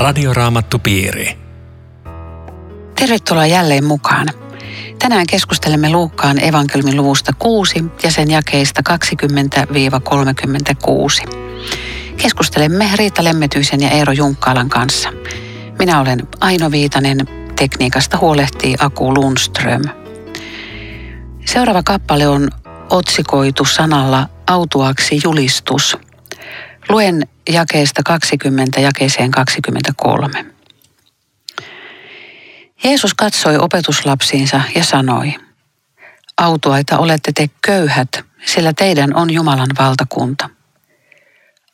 Radioraamattupiiri. 0.00 1.38
Tervetuloa 2.94 3.46
jälleen 3.46 3.84
mukaan. 3.84 4.28
Tänään 4.98 5.26
keskustelemme 5.26 5.90
Luukkaan 5.90 6.44
evankelmin 6.44 6.96
luvusta 6.96 7.32
6 7.38 7.84
ja 8.02 8.10
sen 8.10 8.30
jakeista 8.30 8.82
20-36. 11.26 11.30
Keskustelemme 12.16 12.90
Riitta 12.96 13.24
Lemmetyisen 13.24 13.80
ja 13.80 13.90
Eero 13.90 14.12
Junkkaalan 14.12 14.68
kanssa. 14.68 15.12
Minä 15.78 16.00
olen 16.00 16.28
Aino 16.40 16.70
Viitanen, 16.70 17.18
tekniikasta 17.56 18.18
huolehtii 18.18 18.74
Aku 18.78 19.14
Lundström. 19.14 19.82
Seuraava 21.46 21.82
kappale 21.82 22.28
on 22.28 22.48
otsikoitu 22.90 23.64
sanalla 23.64 24.28
autuaksi 24.46 25.20
julistus. 25.24 25.96
Luen 26.90 27.28
jakeesta 27.48 28.02
20 28.04 28.80
jakeeseen 28.80 29.30
23. 29.30 30.46
Jeesus 32.84 33.14
katsoi 33.14 33.56
opetuslapsiinsa 33.56 34.60
ja 34.74 34.84
sanoi, 34.84 35.34
Autuaita 36.36 36.98
olette 36.98 37.32
te 37.32 37.50
köyhät, 37.62 38.08
sillä 38.46 38.72
teidän 38.72 39.16
on 39.16 39.30
Jumalan 39.30 39.68
valtakunta. 39.78 40.50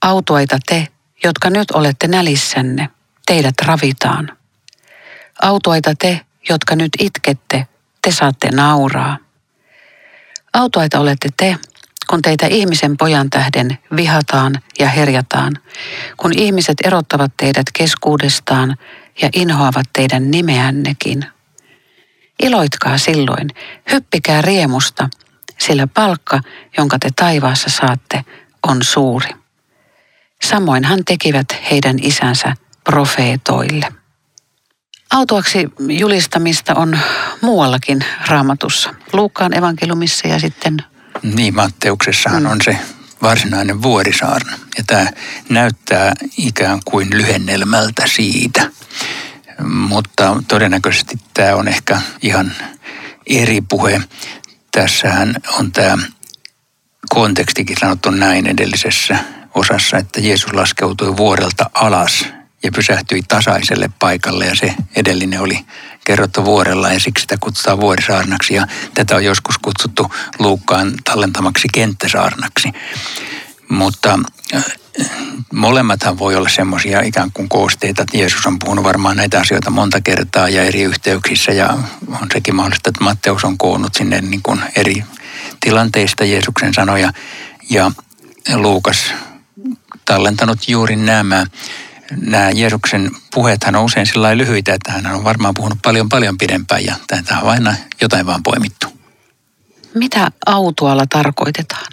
Autuaita 0.02 0.58
te, 0.66 0.88
jotka 1.24 1.50
nyt 1.50 1.70
olette 1.70 2.08
nälissänne, 2.08 2.88
teidät 3.26 3.54
ravitaan. 3.62 4.36
Autuaita 5.42 5.94
te, 5.98 6.20
jotka 6.48 6.76
nyt 6.76 6.92
itkette, 6.98 7.66
te 8.02 8.10
saatte 8.10 8.50
nauraa. 8.50 9.18
Autuaita 10.52 11.00
olette 11.00 11.28
te, 11.36 11.56
kun 12.10 12.22
teitä 12.22 12.46
ihmisen 12.46 12.96
pojan 12.96 13.30
tähden 13.30 13.78
vihataan 13.96 14.54
ja 14.78 14.88
herjataan, 14.88 15.52
kun 16.16 16.38
ihmiset 16.38 16.76
erottavat 16.84 17.32
teidät 17.36 17.66
keskuudestaan 17.72 18.76
ja 19.22 19.28
inhoavat 19.34 19.86
teidän 19.92 20.30
nimeännekin. 20.30 21.24
Iloitkaa 22.42 22.98
silloin, 22.98 23.48
hyppikää 23.92 24.42
riemusta, 24.42 25.08
sillä 25.58 25.86
palkka, 25.86 26.40
jonka 26.78 26.98
te 26.98 27.08
taivaassa 27.16 27.70
saatte, 27.70 28.24
on 28.68 28.82
suuri. 28.82 29.30
Samoin 30.44 30.84
hän 30.84 31.04
tekivät 31.04 31.46
heidän 31.70 31.96
isänsä 32.02 32.54
profeetoille. 32.84 33.92
Autuaksi 35.10 35.68
julistamista 35.88 36.74
on 36.74 36.98
muuallakin 37.40 38.04
raamatussa. 38.28 38.94
Luukkaan 39.12 39.58
evankeliumissa 39.58 40.28
ja 40.28 40.40
sitten... 40.40 40.76
Niin, 41.22 41.54
Matteuksessahan 41.54 42.42
mm. 42.42 42.50
on 42.50 42.58
se 42.64 42.78
varsinainen 43.22 43.82
vuorisaarna. 43.82 44.52
Ja 44.78 44.84
tämä 44.86 45.06
näyttää 45.48 46.12
ikään 46.36 46.80
kuin 46.84 47.08
lyhennelmältä 47.10 48.02
siitä. 48.06 48.70
Mutta 49.62 50.42
todennäköisesti 50.48 51.18
tämä 51.34 51.54
on 51.54 51.68
ehkä 51.68 52.00
ihan 52.22 52.52
eri 53.26 53.60
puhe. 53.60 54.00
Tässähän 54.72 55.36
on 55.58 55.72
tämä 55.72 55.98
kontekstikin 57.08 57.76
sanottu 57.80 58.10
näin 58.10 58.46
edellisessä 58.46 59.18
osassa, 59.54 59.96
että 59.96 60.20
Jeesus 60.20 60.52
laskeutui 60.52 61.16
vuorelta 61.16 61.70
alas 61.74 62.26
ja 62.62 62.72
pysähtyi 62.72 63.22
tasaiselle 63.28 63.90
paikalle 63.98 64.46
ja 64.46 64.54
se 64.54 64.74
edellinen 64.96 65.40
oli 65.40 65.66
kerrottu 66.04 66.44
vuorella 66.44 66.92
ja 66.92 67.00
siksi 67.00 67.22
sitä 67.22 67.36
kutsutaan 67.40 67.80
vuorisaarnaksi. 67.80 68.54
Ja 68.54 68.66
tätä 68.94 69.16
on 69.16 69.24
joskus 69.24 69.58
kutsuttu 69.58 70.10
Luukkaan 70.38 70.92
tallentamaksi 71.04 71.68
kenttäsaarnaksi. 71.72 72.72
Mutta 73.68 74.18
äh, 74.54 74.64
molemmathan 75.52 76.18
voi 76.18 76.36
olla 76.36 76.48
semmoisia 76.48 77.00
ikään 77.00 77.30
kuin 77.34 77.48
koosteita, 77.48 78.04
Jeesus 78.12 78.46
on 78.46 78.58
puhunut 78.58 78.84
varmaan 78.84 79.16
näitä 79.16 79.40
asioita 79.40 79.70
monta 79.70 80.00
kertaa 80.00 80.48
ja 80.48 80.64
eri 80.64 80.82
yhteyksissä 80.82 81.52
ja 81.52 81.78
on 82.20 82.28
sekin 82.32 82.56
mahdollista, 82.56 82.90
että 82.90 83.04
Matteus 83.04 83.44
on 83.44 83.58
koonnut 83.58 83.94
sinne 83.94 84.20
niin 84.20 84.42
kuin 84.42 84.60
eri 84.76 85.04
tilanteista 85.60 86.24
Jeesuksen 86.24 86.74
sanoja. 86.74 87.12
Ja 87.70 87.90
Luukas 88.54 89.12
tallentanut 90.04 90.68
juuri 90.68 90.96
nämä 90.96 91.46
nämä 92.10 92.50
Jeesuksen 92.50 93.10
puheethan 93.34 93.76
on 93.76 93.84
usein 93.84 94.06
sillä 94.06 94.36
lyhyitä, 94.36 94.74
että 94.74 94.92
hän 94.92 95.06
on 95.06 95.24
varmaan 95.24 95.54
puhunut 95.54 95.78
paljon 95.82 96.08
paljon 96.08 96.38
pidempään 96.38 96.84
ja 96.84 96.94
tähän 97.06 97.42
on 97.42 97.50
aina 97.50 97.74
jotain 98.00 98.26
vaan 98.26 98.42
poimittu. 98.42 98.86
Mitä 99.94 100.30
autoalla 100.46 101.06
tarkoitetaan? 101.06 101.86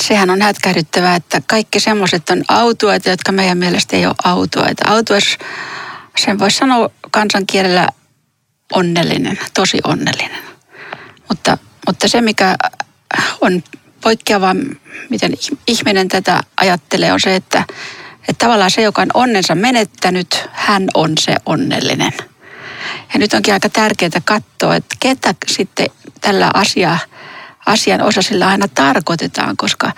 Sehän 0.00 0.30
on 0.30 0.42
hätkähdyttävää, 0.42 1.16
että 1.16 1.42
kaikki 1.46 1.80
semmoiset 1.80 2.30
on 2.30 2.44
autuaita, 2.48 3.10
jotka 3.10 3.32
meidän 3.32 3.58
mielestä 3.58 3.96
ei 3.96 4.06
ole 4.06 4.14
autuaita. 4.24 4.88
Autuas, 4.88 5.38
sen 6.16 6.38
voisi 6.38 6.56
sanoa 6.56 6.90
kansankielellä 7.10 7.88
onnellinen, 8.72 9.38
tosi 9.54 9.78
onnellinen. 9.84 10.42
Mutta, 11.28 11.58
mutta 11.86 12.08
se, 12.08 12.20
mikä 12.20 12.56
on 13.40 13.62
poikkeava, 14.00 14.54
miten 15.10 15.32
ihminen 15.66 16.08
tätä 16.08 16.40
ajattelee, 16.56 17.12
on 17.12 17.20
se, 17.20 17.36
että 17.36 17.64
että 18.28 18.44
tavallaan 18.44 18.70
se, 18.70 18.82
joka 18.82 19.02
on 19.02 19.10
onnensa 19.14 19.54
menettänyt, 19.54 20.48
hän 20.52 20.88
on 20.94 21.12
se 21.20 21.36
onnellinen. 21.46 22.12
Ja 23.12 23.18
nyt 23.18 23.34
onkin 23.34 23.54
aika 23.54 23.68
tärkeää 23.68 24.20
katsoa, 24.24 24.76
että 24.76 24.96
ketä 25.00 25.34
sitten 25.46 25.86
tällä 26.20 26.50
asia, 26.54 26.98
asian 27.66 28.02
osasilla 28.02 28.48
aina 28.48 28.68
tarkoitetaan, 28.68 29.56
koska 29.56 29.92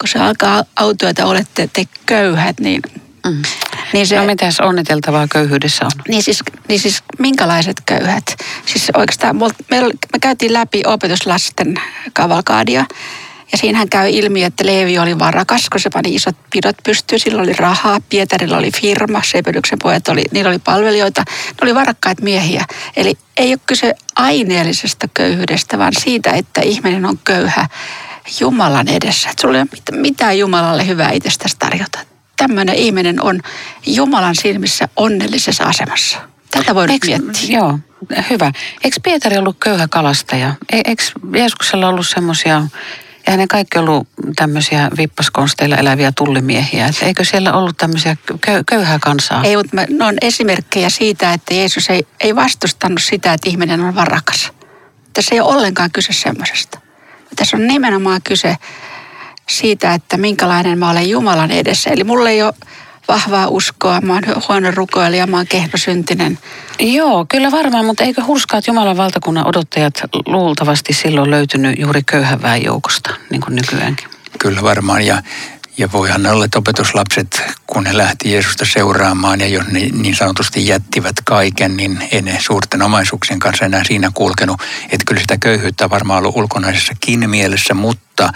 kun 0.00 0.08
se 0.08 0.18
alkaa 0.18 0.64
autua, 0.76 1.08
että 1.08 1.26
olette 1.26 1.70
te 1.72 1.84
köyhät, 2.06 2.60
niin 2.60 2.82
Mm. 3.26 3.42
Niin 3.92 4.06
se, 4.06 4.16
no 4.16 4.24
mitäs 4.24 4.60
onniteltavaa 4.60 5.26
köyhyydessä 5.28 5.84
on? 5.84 5.90
Niin 6.08 6.22
siis, 6.22 6.42
niin 6.68 6.80
siis 6.80 7.02
minkälaiset 7.18 7.82
köyhät? 7.86 8.24
Siis 8.66 8.90
oikeastaan 8.94 9.36
me, 9.36 9.80
me 9.80 10.18
käytiin 10.20 10.52
läpi 10.52 10.82
opetuslasten 10.86 11.80
kavalkaadia 12.12 12.84
ja 13.52 13.58
siinähän 13.58 13.88
käy 13.88 14.10
ilmi, 14.10 14.44
että 14.44 14.66
Leevi 14.66 14.98
oli 14.98 15.18
varakas, 15.18 15.68
kun 15.70 15.80
se 15.80 15.90
pani 15.90 16.14
isot 16.14 16.36
pidot 16.50 16.76
pystyyn. 16.84 17.20
Sillä 17.20 17.42
oli 17.42 17.52
rahaa, 17.52 18.00
Pietarilla 18.08 18.58
oli 18.58 18.70
firma, 18.80 19.22
Sepedyksen 19.24 19.78
pojat 19.82 20.08
oli, 20.08 20.24
niillä 20.30 20.48
oli 20.48 20.58
palvelijoita. 20.58 21.22
Ne 21.26 21.56
oli 21.62 21.74
varakkaita 21.74 22.22
miehiä. 22.22 22.64
Eli 22.96 23.18
ei 23.36 23.52
ole 23.52 23.60
kyse 23.66 23.94
aineellisesta 24.16 25.08
köyhyydestä, 25.14 25.78
vaan 25.78 25.92
siitä, 25.98 26.30
että 26.30 26.60
ihminen 26.60 27.06
on 27.06 27.18
köyhä 27.24 27.68
Jumalan 28.40 28.88
edessä. 28.88 29.30
Että 29.30 29.40
sulla 29.40 29.58
ei 29.58 29.62
ole 29.62 30.00
mitään 30.00 30.38
Jumalalle 30.38 30.86
hyvää 30.86 31.10
itsestäsi 31.10 31.56
tarjota. 31.58 31.98
Tämmöinen 32.36 32.74
ihminen 32.74 33.22
on 33.22 33.40
Jumalan 33.86 34.34
silmissä 34.34 34.88
onnellisessa 34.96 35.64
asemassa. 35.64 36.18
Tätä 36.50 36.74
voi 36.74 36.86
Eks, 36.90 37.06
miettiä. 37.06 37.58
Joo, 37.58 37.78
hyvä. 38.30 38.52
Eikö 38.84 38.96
Pietari 39.02 39.36
ollut 39.36 39.56
köyhä 39.60 39.88
kalastaja? 39.88 40.54
Eikö 40.72 41.02
Jeesuksella 41.32 41.88
ollut 41.88 42.08
semmoisia 42.08 42.62
Eihän 43.26 43.38
ne 43.38 43.46
kaikki 43.46 43.78
ollut 43.78 44.08
tämmöisiä 44.36 44.90
vippaskonsteilla 44.96 45.76
eläviä 45.76 46.12
tullimiehiä. 46.12 46.86
Että 46.86 47.06
eikö 47.06 47.24
siellä 47.24 47.52
ollut 47.52 47.76
tämmöisiä 47.76 48.16
köy- 48.46 48.64
köyhää 48.66 48.98
kansaa? 48.98 49.44
Ei, 49.44 49.56
mutta 49.56 49.76
ne 49.90 50.04
on 50.04 50.14
esimerkkejä 50.22 50.90
siitä, 50.90 51.32
että 51.32 51.54
Jeesus 51.54 51.90
ei, 51.90 52.06
ei 52.20 52.36
vastustanut 52.36 53.02
sitä, 53.02 53.32
että 53.32 53.48
ihminen 53.48 53.80
on 53.80 53.94
varakas. 53.94 54.52
Tässä 55.12 55.34
ei 55.34 55.40
ole 55.40 55.54
ollenkaan 55.54 55.90
kyse 55.90 56.12
semmoisesta. 56.12 56.80
Tässä 57.36 57.56
on 57.56 57.66
nimenomaan 57.66 58.20
kyse 58.24 58.56
siitä, 59.48 59.94
että 59.94 60.16
minkälainen 60.16 60.78
mä 60.78 60.90
olen 60.90 61.10
Jumalan 61.10 61.50
edessä. 61.50 61.90
Eli 61.90 62.04
mulla 62.04 62.30
ei 62.30 62.42
ole 62.42 62.54
vahvaa 63.08 63.48
uskoa, 63.48 64.00
mä 64.00 64.12
oon 64.12 64.22
huono 64.48 64.70
rukoilija, 64.70 65.26
mä 65.26 65.36
oon 65.36 65.46
kehnosyntinen. 65.46 66.38
Joo, 66.78 67.26
kyllä 67.28 67.50
varmaan, 67.50 67.84
mutta 67.84 68.04
eikö 68.04 68.24
hurskaat 68.24 68.66
Jumalan 68.66 68.96
valtakunnan 68.96 69.46
odottajat 69.46 69.94
luultavasti 70.26 70.92
silloin 70.92 71.30
löytynyt 71.30 71.78
juuri 71.78 72.02
köyhän 72.06 72.62
joukosta, 72.64 73.14
niin 73.30 73.40
kuin 73.40 73.54
nykyäänkin? 73.54 74.08
Kyllä 74.38 74.62
varmaan, 74.62 75.06
ja 75.06 75.22
ja 75.78 75.92
voihan 75.92 76.26
olla, 76.26 76.44
että 76.44 76.58
opetuslapset, 76.58 77.42
kun 77.66 77.84
ne 77.84 77.96
lähti 77.96 78.32
Jeesusta 78.32 78.64
seuraamaan 78.64 79.40
ja 79.40 79.46
jos 79.46 79.66
ne 79.66 79.80
niin 79.80 80.16
sanotusti 80.16 80.66
jättivät 80.66 81.16
kaiken, 81.24 81.76
niin 81.76 82.08
ei 82.12 82.22
ne 82.22 82.38
suurten 82.40 82.82
omaisuuksien 82.82 83.38
kanssa 83.38 83.64
enää 83.64 83.84
siinä 83.84 84.10
kulkenut. 84.14 84.60
Että 84.82 85.04
kyllä 85.06 85.20
sitä 85.20 85.36
köyhyyttä 85.38 85.84
on 85.84 85.90
varmaan 85.90 86.18
ollut 86.18 86.36
ulkonaisessakin 86.36 87.30
mielessä, 87.30 87.74
mutta 87.74 88.32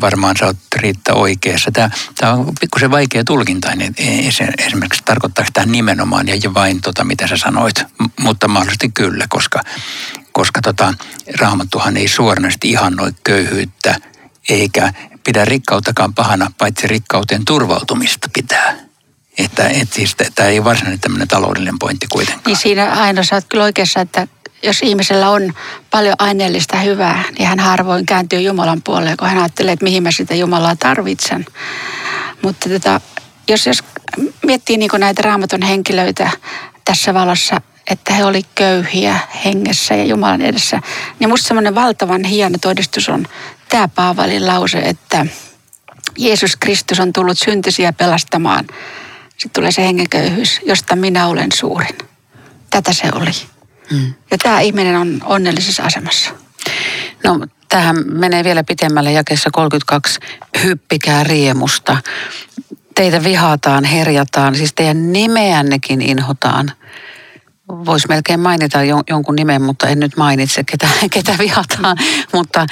varmaan 0.00 0.36
sä 0.36 0.46
oot 0.46 0.56
riittää 0.76 1.14
oikeassa. 1.14 1.70
Tämä, 1.70 1.90
tämä 2.16 2.32
on 2.32 2.52
pikkusen 2.60 2.90
vaikea 2.90 3.24
tulkintainen. 3.24 3.94
Esimerkiksi 4.58 5.02
tarkoittaa 5.04 5.44
sitä 5.44 5.66
nimenomaan 5.66 6.28
ja 6.28 6.54
vain 6.54 6.80
tota, 6.80 7.04
mitä 7.04 7.26
sä 7.26 7.36
sanoit, 7.36 7.84
mutta 8.20 8.48
mahdollisesti 8.48 8.90
kyllä, 8.94 9.26
koska, 9.28 9.62
koska 10.32 10.60
tota, 10.62 10.94
raamattuhan 11.40 11.96
ei 11.96 12.08
suoranaisesti 12.08 12.70
ihannoi 12.70 13.12
köyhyyttä 13.24 13.94
eikä 14.48 14.92
pidä 15.24 15.44
rikkauttakaan 15.44 16.14
pahana, 16.14 16.52
paitsi 16.58 16.86
rikkauteen 16.86 17.44
turvautumista 17.44 18.28
pitää. 18.32 18.76
Että 19.38 19.68
et 19.68 19.92
siis 19.92 20.16
tämä 20.34 20.48
ei 20.48 20.64
varsinainen 20.64 21.00
tämmöinen 21.00 21.28
taloudellinen 21.28 21.78
pointti 21.78 22.06
kuitenkaan. 22.12 22.42
Niin 22.46 22.56
siinä 22.56 22.92
aina 22.92 23.22
sä 23.22 23.36
oot 23.36 23.44
kyllä 23.48 23.64
oikeassa, 23.64 24.00
että 24.00 24.26
jos 24.62 24.82
ihmisellä 24.82 25.30
on 25.30 25.54
paljon 25.90 26.14
aineellista 26.18 26.76
hyvää, 26.76 27.24
niin 27.38 27.48
hän 27.48 27.60
harvoin 27.60 28.06
kääntyy 28.06 28.40
Jumalan 28.40 28.82
puoleen, 28.82 29.16
kun 29.16 29.28
hän 29.28 29.38
ajattelee, 29.38 29.72
että 29.72 29.84
mihin 29.84 30.02
mä 30.02 30.10
sitä 30.10 30.34
Jumalaa 30.34 30.76
tarvitsen. 30.76 31.46
Mutta 32.42 32.68
tota, 32.68 33.00
jos, 33.48 33.66
jos 33.66 33.84
miettii 34.46 34.76
niin 34.76 34.90
näitä 34.98 35.22
raamatun 35.22 35.62
henkilöitä 35.62 36.30
tässä 36.84 37.14
valossa, 37.14 37.60
että 37.90 38.14
he 38.14 38.24
olivat 38.24 38.46
köyhiä 38.54 39.18
hengessä 39.44 39.94
ja 39.94 40.04
Jumalan 40.04 40.42
edessä, 40.42 40.80
niin 41.18 41.30
musta 41.30 41.48
semmoinen 41.48 41.74
valtavan 41.74 42.24
hieno 42.24 42.58
todistus 42.60 43.08
on 43.08 43.26
tämä 43.70 43.88
Paavalin 43.88 44.46
lause, 44.46 44.78
että 44.78 45.26
Jeesus 46.18 46.56
Kristus 46.56 47.00
on 47.00 47.12
tullut 47.12 47.38
syntisiä 47.38 47.92
pelastamaan. 47.92 48.66
Sitten 49.28 49.50
tulee 49.52 49.72
se 49.72 49.82
hengenköyhyys, 49.82 50.60
josta 50.66 50.96
minä 50.96 51.26
olen 51.26 51.52
suurin. 51.52 51.98
Tätä 52.70 52.92
se 52.92 53.08
oli. 53.14 53.30
Mm. 53.90 54.14
Ja 54.30 54.38
tämä 54.38 54.60
ihminen 54.60 54.96
on 54.96 55.20
onnellisessa 55.24 55.82
asemassa. 55.82 56.30
No, 57.24 57.46
tähän 57.68 57.96
menee 58.06 58.44
vielä 58.44 58.64
pitemmälle 58.64 59.12
jakeessa 59.12 59.50
32. 59.52 60.20
Hyppikää 60.62 61.24
riemusta. 61.24 61.96
Teitä 62.94 63.24
vihataan, 63.24 63.84
herjataan, 63.84 64.54
siis 64.54 64.72
teidän 64.74 65.12
nimeännekin 65.12 66.02
inhotaan. 66.02 66.72
Voisi 67.68 68.08
melkein 68.08 68.40
mainita 68.40 68.78
jonkun 69.08 69.36
nimen, 69.36 69.62
mutta 69.62 69.88
en 69.88 70.00
nyt 70.00 70.16
mainitse, 70.16 70.64
ketä, 70.64 70.88
ketä 71.10 71.38
vihataan. 71.38 71.96
mutta 72.34 72.66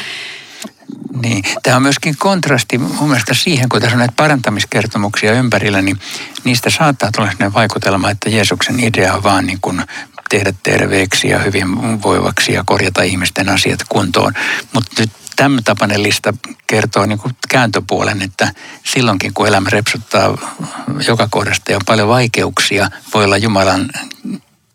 niin, 1.23 1.45
tämä 1.63 1.77
on 1.77 1.83
myöskin 1.83 2.17
kontrasti 2.19 2.79
mun 2.79 3.09
mielestä 3.09 3.35
siihen, 3.35 3.69
kun 3.69 3.81
tässä 3.81 3.95
on 3.95 3.99
näitä 3.99 4.15
parantamiskertomuksia 4.17 5.33
ympärillä, 5.33 5.83
niin 5.83 5.99
niistä 6.45 6.71
saattaa 6.71 7.13
tulla 7.13 7.29
sellainen 7.29 7.55
vaikutelma, 7.55 8.11
että 8.11 8.31
Jeesuksen 8.31 8.81
idea 8.81 9.15
on 9.15 9.23
vaan 9.23 9.47
niin 9.47 9.59
kuin 9.61 9.83
tehdä 10.31 10.53
terveeksi 10.63 11.29
ja 11.29 11.39
hyvin 11.39 12.03
voivaksi 12.03 12.53
ja 12.53 12.63
korjata 12.67 13.03
ihmisten 13.03 13.49
asiat 13.49 13.81
kuntoon. 13.89 14.33
Mutta 14.73 15.03
nyt 15.03 15.11
tämän 15.37 15.65
tapainen 15.65 16.03
lista 16.03 16.35
kertoo 16.67 17.07
niin 17.07 17.19
kuin 17.19 17.37
kääntöpuolen, 17.49 18.23
että 18.23 18.53
silloinkin 18.85 19.35
kun 19.35 19.49
elämä 19.49 19.71
repsuttaa 19.71 20.39
joka 21.09 21.29
kohdasta 21.31 21.73
ja 21.73 21.77
on 21.77 21.83
paljon 21.87 22.09
vaikeuksia, 22.09 22.91
voi 23.15 23.25
olla 23.25 23.37
Jumalan 23.37 23.91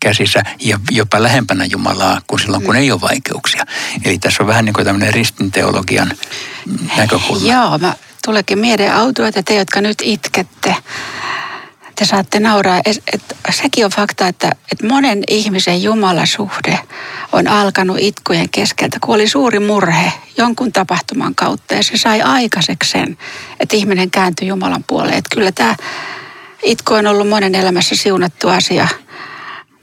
käsissä 0.00 0.42
ja 0.60 0.78
jopa 0.90 1.22
lähempänä 1.22 1.64
Jumalaa 1.64 2.20
kuin 2.26 2.40
silloin, 2.40 2.62
kun 2.62 2.76
ei 2.76 2.92
ole 2.92 3.00
vaikeuksia. 3.00 3.64
Eli 4.04 4.18
tässä 4.18 4.42
on 4.42 4.46
vähän 4.46 4.64
niin 4.64 4.74
kuin 4.74 4.84
tämmöinen 4.84 5.14
ristinteologian 5.14 6.12
näkökulma. 6.96 7.52
Joo, 7.52 7.78
mä 7.78 7.94
tuleekin 8.24 8.58
mieleen 8.58 8.94
auto, 8.94 9.26
että 9.26 9.42
te, 9.42 9.54
jotka 9.54 9.80
nyt 9.80 9.98
itkette, 10.02 10.76
te 11.96 12.04
saatte 12.04 12.40
nauraa. 12.40 12.80
Et, 12.84 13.02
et, 13.12 13.22
sekin 13.50 13.84
on 13.84 13.90
fakta, 13.90 14.28
että 14.28 14.50
et 14.72 14.82
monen 14.82 15.22
ihmisen 15.28 15.82
jumalasuhde 15.82 16.78
on 17.32 17.48
alkanut 17.48 17.96
itkujen 18.00 18.50
keskeltä, 18.50 18.98
kun 19.00 19.14
oli 19.14 19.28
suuri 19.28 19.58
murhe 19.58 20.12
jonkun 20.36 20.72
tapahtuman 20.72 21.34
kautta. 21.34 21.74
Ja 21.74 21.82
se 21.82 21.96
sai 21.96 22.22
aikaiseksi 22.22 22.90
sen, 22.90 23.18
että 23.60 23.76
ihminen 23.76 24.10
kääntyi 24.10 24.48
Jumalan 24.48 24.84
puoleen. 24.86 25.18
Et 25.18 25.28
kyllä 25.34 25.52
tämä 25.52 25.76
itku 26.62 26.94
on 26.94 27.06
ollut 27.06 27.28
monen 27.28 27.54
elämässä 27.54 27.96
siunattu 27.96 28.48
asia– 28.48 28.88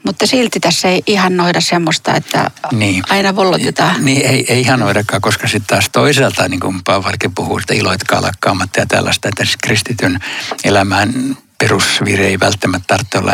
mutta 0.04 0.26
silti 0.26 0.60
tässä 0.60 0.88
ei 0.88 1.02
ihan 1.06 1.36
noida 1.36 1.60
semmoista, 1.60 2.14
että 2.14 2.50
niin. 2.72 3.02
aina 3.08 3.36
vollotetaan. 3.36 4.04
Niin, 4.04 4.26
ei, 4.26 4.44
ei 4.48 4.60
ihan 4.60 4.80
noidakaan, 4.80 5.22
koska 5.22 5.48
sitten 5.48 5.66
taas 5.66 5.88
toisaalta, 5.92 6.48
niin 6.48 6.60
kuin 6.60 6.80
Paavalkin 6.84 7.34
puhuu, 7.34 7.58
että 7.58 7.74
iloitkaa 7.74 8.22
lakkaamatta 8.22 8.80
ja 8.80 8.86
tällaista, 8.86 9.28
että 9.28 9.44
siis 9.44 9.56
kristityn 9.62 10.20
elämään 10.64 11.36
perusvire 11.58 12.26
ei 12.26 12.40
välttämättä 12.40 12.86
tarvitse 12.86 13.18
olla 13.18 13.32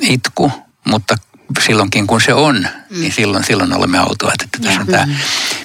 itku, 0.00 0.52
mutta 0.84 1.16
silloinkin 1.60 2.06
kun 2.06 2.20
se 2.20 2.34
on, 2.34 2.56
mm. 2.90 3.00
niin 3.00 3.12
silloin, 3.12 3.44
silloin 3.44 3.76
olemme 3.76 3.98
autoa. 3.98 4.32
Että 4.32 4.58
tässä 4.62 4.80
on 4.80 4.86
tämä, 4.86 5.06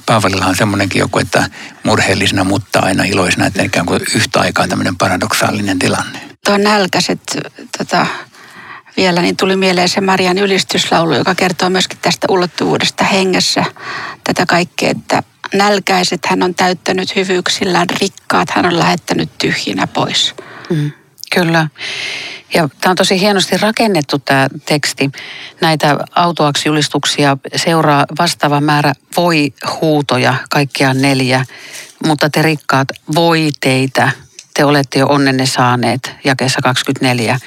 Paavalilla 0.05 0.45
on 0.45 0.55
semmoinenkin 0.55 0.99
joku, 0.99 1.19
että 1.19 1.49
murheellisena, 1.83 2.43
mutta 2.43 2.79
aina 2.79 3.03
iloisena, 3.03 3.45
että 3.45 3.63
ikään 3.63 3.85
kuin 3.85 4.01
yhtä 4.15 4.39
aikaa 4.39 4.67
tämmöinen 4.67 4.97
paradoksaalinen 4.97 5.79
tilanne. 5.79 6.19
Tuo 6.45 6.57
nälkäiset 6.57 7.19
tota, 7.77 8.05
vielä, 8.97 9.21
niin 9.21 9.37
tuli 9.37 9.55
mieleen 9.55 9.89
se 9.89 10.01
Marian 10.01 10.37
ylistyslaulu, 10.37 11.13
joka 11.13 11.35
kertoo 11.35 11.69
myöskin 11.69 11.99
tästä 12.01 12.27
ulottuvuudesta 12.29 13.03
hengessä. 13.03 13.63
Tätä 14.23 14.45
kaikkea, 14.45 14.91
että 14.91 15.23
nälkäiset 15.53 16.25
hän 16.25 16.43
on 16.43 16.55
täyttänyt 16.55 17.15
hyvyyksillään, 17.15 17.87
rikkaat 18.01 18.49
hän 18.49 18.65
on 18.65 18.79
lähettänyt 18.79 19.29
tyhjinä 19.37 19.87
pois. 19.87 20.35
Mm, 20.69 20.91
kyllä. 21.35 21.67
Ja 22.53 22.69
tämä 22.81 22.91
on 22.91 22.95
tosi 22.95 23.19
hienosti 23.19 23.57
rakennettu 23.57 24.19
tämä 24.19 24.47
teksti. 24.65 25.11
Näitä 25.61 25.97
autoaksi-julistuksia 26.15 27.37
seuraa 27.55 28.05
vastaava 28.19 28.61
määrä 28.61 28.93
voi 29.17 29.53
huutoja, 29.81 30.33
kaikkiaan 30.49 31.01
neljä. 31.01 31.45
Mutta 32.05 32.29
te 32.29 32.41
rikkaat, 32.41 32.87
voi 33.15 33.49
teitä, 33.59 34.11
te 34.53 34.65
olette 34.65 34.99
jo 34.99 35.07
onnenne 35.07 35.45
saaneet, 35.45 36.11
jakeessa 36.23 36.61
24 36.61 37.39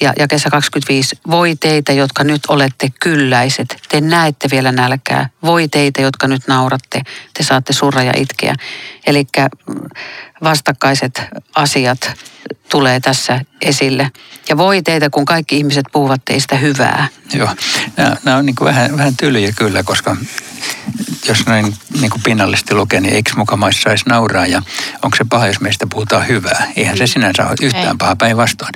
ja 0.00 0.12
jakessa 0.18 0.50
25, 0.50 1.16
voi 1.30 1.56
teitä, 1.56 1.92
jotka 1.92 2.24
nyt 2.24 2.42
olette 2.48 2.88
kylläiset, 3.00 3.76
te 3.88 4.00
näette 4.00 4.48
vielä 4.50 4.72
nälkää. 4.72 5.28
Voi 5.42 5.68
teitä, 5.68 6.02
jotka 6.02 6.28
nyt 6.28 6.42
nauratte, 6.48 7.02
te 7.34 7.42
saatte 7.42 7.72
surra 7.72 8.02
ja 8.02 8.12
itkeä. 8.16 8.54
Eli 9.06 9.24
vastakkaiset 10.44 11.22
asiat 11.54 12.12
tulee 12.68 13.00
tässä 13.00 13.40
esille. 13.60 14.10
Ja 14.48 14.56
voi 14.56 14.82
teitä, 14.82 15.10
kun 15.10 15.24
kaikki 15.24 15.56
ihmiset 15.56 15.86
puhuvat 15.92 16.24
teistä 16.24 16.56
hyvää. 16.56 17.08
Joo, 17.34 17.48
nämä, 17.96 18.16
nämä 18.24 18.36
on 18.36 18.46
niin 18.46 18.56
kuin 18.56 18.66
vähän, 18.66 18.96
vähän 18.96 19.16
tylyjä 19.16 19.52
kyllä, 19.56 19.82
koska 19.82 20.16
jos 21.28 21.46
näin 21.46 21.74
niin 22.00 22.10
kuin 22.10 22.22
pinnallisesti 22.22 22.74
lukee, 22.74 23.00
niin 23.00 23.14
eikö 23.14 23.30
mukamaissa 23.36 23.82
saisi 23.82 24.08
nauraa 24.08 24.46
ja 24.46 24.62
onko 25.02 25.16
se 25.16 25.24
paha, 25.24 25.46
jos 25.46 25.60
meistä 25.60 25.86
puhutaan 25.86 26.28
hyvää? 26.28 26.66
Eihän 26.76 26.98
se 26.98 27.06
sinänsä 27.06 27.46
ole 27.46 27.56
yhtään 27.62 27.86
Ei. 27.86 27.94
paha 27.98 28.16
päinvastoin. 28.16 28.72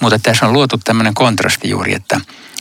Mutta 0.00 0.18
tässä 0.18 0.46
on 0.46 0.52
luotu 0.52 0.78
tämmöinen 0.84 1.14
kontrasti 1.14 1.70
juuri, 1.70 1.94
että, 1.94 2.20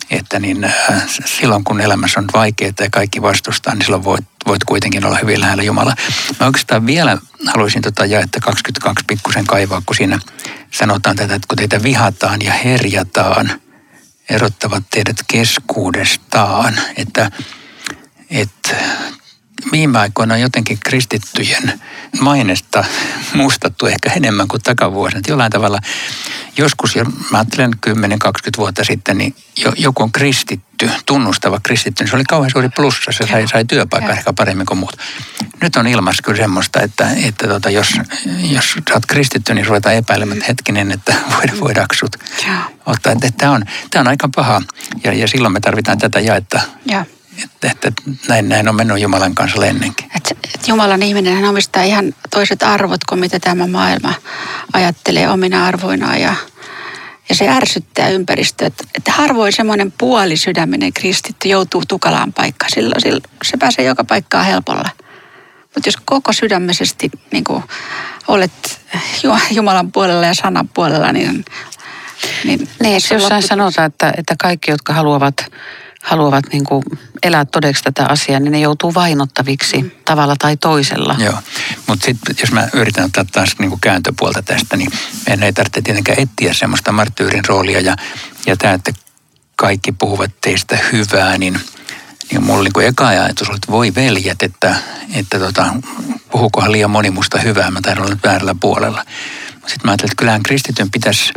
että 0.09 0.39
niin, 0.39 0.63
äh, 0.63 1.03
silloin 1.25 1.63
kun 1.63 1.81
elämässä 1.81 2.19
on 2.19 2.27
vaikeaa 2.33 2.71
ja 2.79 2.89
kaikki 2.91 3.21
vastustaa, 3.21 3.75
niin 3.75 3.85
silloin 3.85 4.03
voit, 4.03 4.25
voit 4.47 4.63
kuitenkin 4.63 5.05
olla 5.05 5.17
hyvin 5.17 5.41
lähellä 5.41 5.63
Jumalaa. 5.63 5.95
Mä 6.39 6.45
oikeastaan 6.45 6.85
vielä 6.85 7.17
haluaisin 7.47 7.81
tota 7.81 8.05
että 8.05 8.39
22 8.39 9.05
pikkusen 9.07 9.45
kaivaa, 9.45 9.81
kun 9.85 9.95
siinä 9.95 10.19
sanotaan 10.71 11.15
tätä, 11.15 11.35
että 11.35 11.47
kun 11.47 11.57
teitä 11.57 11.83
vihataan 11.83 12.41
ja 12.41 12.53
herjataan, 12.53 13.61
erottavat 14.29 14.83
teidät 14.89 15.17
keskuudestaan, 15.27 16.79
että, 16.97 17.31
että 18.29 18.75
viime 19.71 19.99
aikoina 19.99 20.33
on 20.33 20.41
jotenkin 20.41 20.77
kristittyjen 20.85 21.81
mainesta 22.19 22.83
mustattu 23.33 23.85
ehkä 23.85 24.11
enemmän 24.15 24.47
kuin 24.47 24.61
takavuosina. 24.61 25.21
Jollain 25.27 25.51
tavalla 25.51 25.79
joskus, 26.57 26.95
ja 26.95 27.05
mä 27.31 27.37
ajattelen 27.37 27.71
10-20 27.87 27.91
vuotta 28.57 28.83
sitten, 28.83 29.17
niin 29.17 29.35
joku 29.77 30.03
on 30.03 30.11
kristitty, 30.11 30.89
tunnustava 31.05 31.59
kristitty, 31.63 32.03
niin 32.03 32.09
se 32.09 32.15
oli 32.15 32.23
kauhean 32.23 32.51
suuri 32.51 32.69
plussa. 32.69 33.11
Se 33.11 33.27
sai, 33.27 33.47
sai 33.47 33.65
työpaikan 33.65 34.11
ehkä 34.11 34.33
paremmin 34.33 34.65
kuin 34.65 34.77
muut. 34.77 34.97
Nyt 35.61 35.75
on 35.75 35.87
ilmassa 35.87 36.23
kyllä 36.23 36.37
semmoista, 36.37 36.81
että, 36.81 37.09
että 37.23 37.47
tota, 37.47 37.69
jos, 37.69 37.93
jos 38.41 38.71
sä 38.71 38.93
oot 38.93 39.05
kristitty, 39.05 39.53
niin 39.53 39.67
ruvetaan 39.67 39.95
epäilemään 39.95 40.41
hetkinen, 40.47 40.91
että 40.91 41.15
voidaanko 41.59 41.95
sut 41.95 42.15
ottaa. 42.85 43.13
Tämä, 43.37 43.51
on, 43.51 43.63
on 43.99 44.07
aika 44.07 44.29
paha 44.35 44.61
ja, 45.03 45.13
ja 45.13 45.27
silloin 45.27 45.53
me 45.53 45.59
tarvitaan 45.59 45.97
tätä 45.97 46.19
jaetta. 46.19 46.61
Ja 46.85 47.05
että, 47.43 47.71
että 47.87 47.91
näin, 48.27 48.49
näin 48.49 48.69
on 48.69 48.75
mennyt 48.75 48.99
Jumalan 48.99 49.35
kanssa 49.35 49.65
ennenkin. 49.65 50.11
Et, 50.15 50.37
et 50.55 50.67
Jumalan 50.67 51.03
ihminen 51.03 51.35
hän 51.35 51.45
omistaa 51.45 51.83
ihan 51.83 52.13
toiset 52.29 52.63
arvot 52.63 53.03
kuin 53.03 53.19
mitä 53.19 53.39
tämä 53.39 53.67
maailma 53.67 54.13
ajattelee 54.73 55.29
omina 55.29 55.65
arvoinaan 55.65 56.21
ja, 56.21 56.35
ja 57.29 57.35
se 57.35 57.49
ärsyttää 57.49 58.09
ympäristöä. 58.09 58.67
Että, 58.67 58.83
että 58.95 59.11
harvoin 59.11 59.53
semmoinen 59.53 59.93
puolisydäminen 59.97 60.93
kristitty 60.93 61.47
joutuu 61.47 61.83
tukalaan 61.87 62.33
paikkaan. 62.33 62.71
Silloin, 62.73 63.01
silloin 63.01 63.23
se 63.43 63.57
pääsee 63.57 63.85
joka 63.85 64.03
paikkaan 64.03 64.45
helpolla. 64.45 64.89
Mutta 65.61 65.87
jos 65.87 65.97
koko 66.05 66.33
sydämisesti 66.33 67.11
niin 67.31 67.43
olet 68.27 68.81
Jumalan 69.51 69.91
puolella 69.91 70.25
ja 70.25 70.33
sanan 70.33 70.69
puolella, 70.69 71.11
niin... 71.11 71.45
Niin, 72.43 72.69
niin 72.81 72.93
jos 72.93 73.11
jossain 73.11 73.43
sanotaan, 73.43 73.87
että, 73.87 74.13
että 74.17 74.35
kaikki, 74.41 74.71
jotka 74.71 74.93
haluavat 74.93 75.45
haluavat 76.03 76.45
niin 76.51 76.63
kuin 76.63 76.83
elää 77.23 77.45
todeksi 77.45 77.83
tätä 77.83 78.05
asiaa, 78.05 78.39
niin 78.39 78.51
ne 78.51 78.59
joutuu 78.59 78.93
vainottaviksi 78.93 79.81
mm. 79.81 79.91
tavalla 80.05 80.35
tai 80.39 80.57
toisella. 80.57 81.15
Joo, 81.19 81.39
mutta 81.87 82.05
sitten 82.05 82.35
jos 82.41 82.51
mä 82.51 82.67
yritän 82.73 83.05
ottaa 83.05 83.25
taas 83.31 83.49
niin 83.59 83.69
kuin 83.69 83.81
kääntöpuolta 83.81 84.41
tästä, 84.41 84.77
niin 84.77 84.91
meidän 85.27 85.43
ei 85.43 85.53
tarvitse 85.53 85.81
tietenkään 85.81 86.19
etsiä 86.19 86.53
semmoista 86.53 86.91
marttyyrin 86.91 87.45
roolia. 87.45 87.79
Ja, 87.79 87.95
ja 88.45 88.57
tämä, 88.57 88.73
että 88.73 88.93
kaikki 89.55 89.91
puhuvat 89.91 90.31
teistä 90.41 90.77
hyvää, 90.91 91.37
niin, 91.37 91.59
niin 92.31 92.43
mulla 92.43 92.63
niin 92.63 92.73
kuin 92.73 92.87
eka 92.87 93.07
ajatus 93.07 93.49
oli, 93.49 93.55
että 93.55 93.71
voi 93.71 93.95
veljet, 93.95 94.43
että, 94.43 94.75
että 95.13 95.39
tota, 95.39 95.65
puhukohan 96.31 96.71
liian 96.71 96.91
moni 96.91 97.11
musta 97.11 97.39
hyvää, 97.39 97.71
mä 97.71 97.81
taidan 97.81 98.03
olla 98.03 98.17
väärällä 98.23 98.55
puolella. 98.59 99.05
Sitten 99.53 99.81
mä 99.83 99.91
ajattelin, 99.91 100.11
että 100.11 100.19
kyllähän 100.19 100.43
kristityn 100.43 100.91
pitäisi 100.91 101.33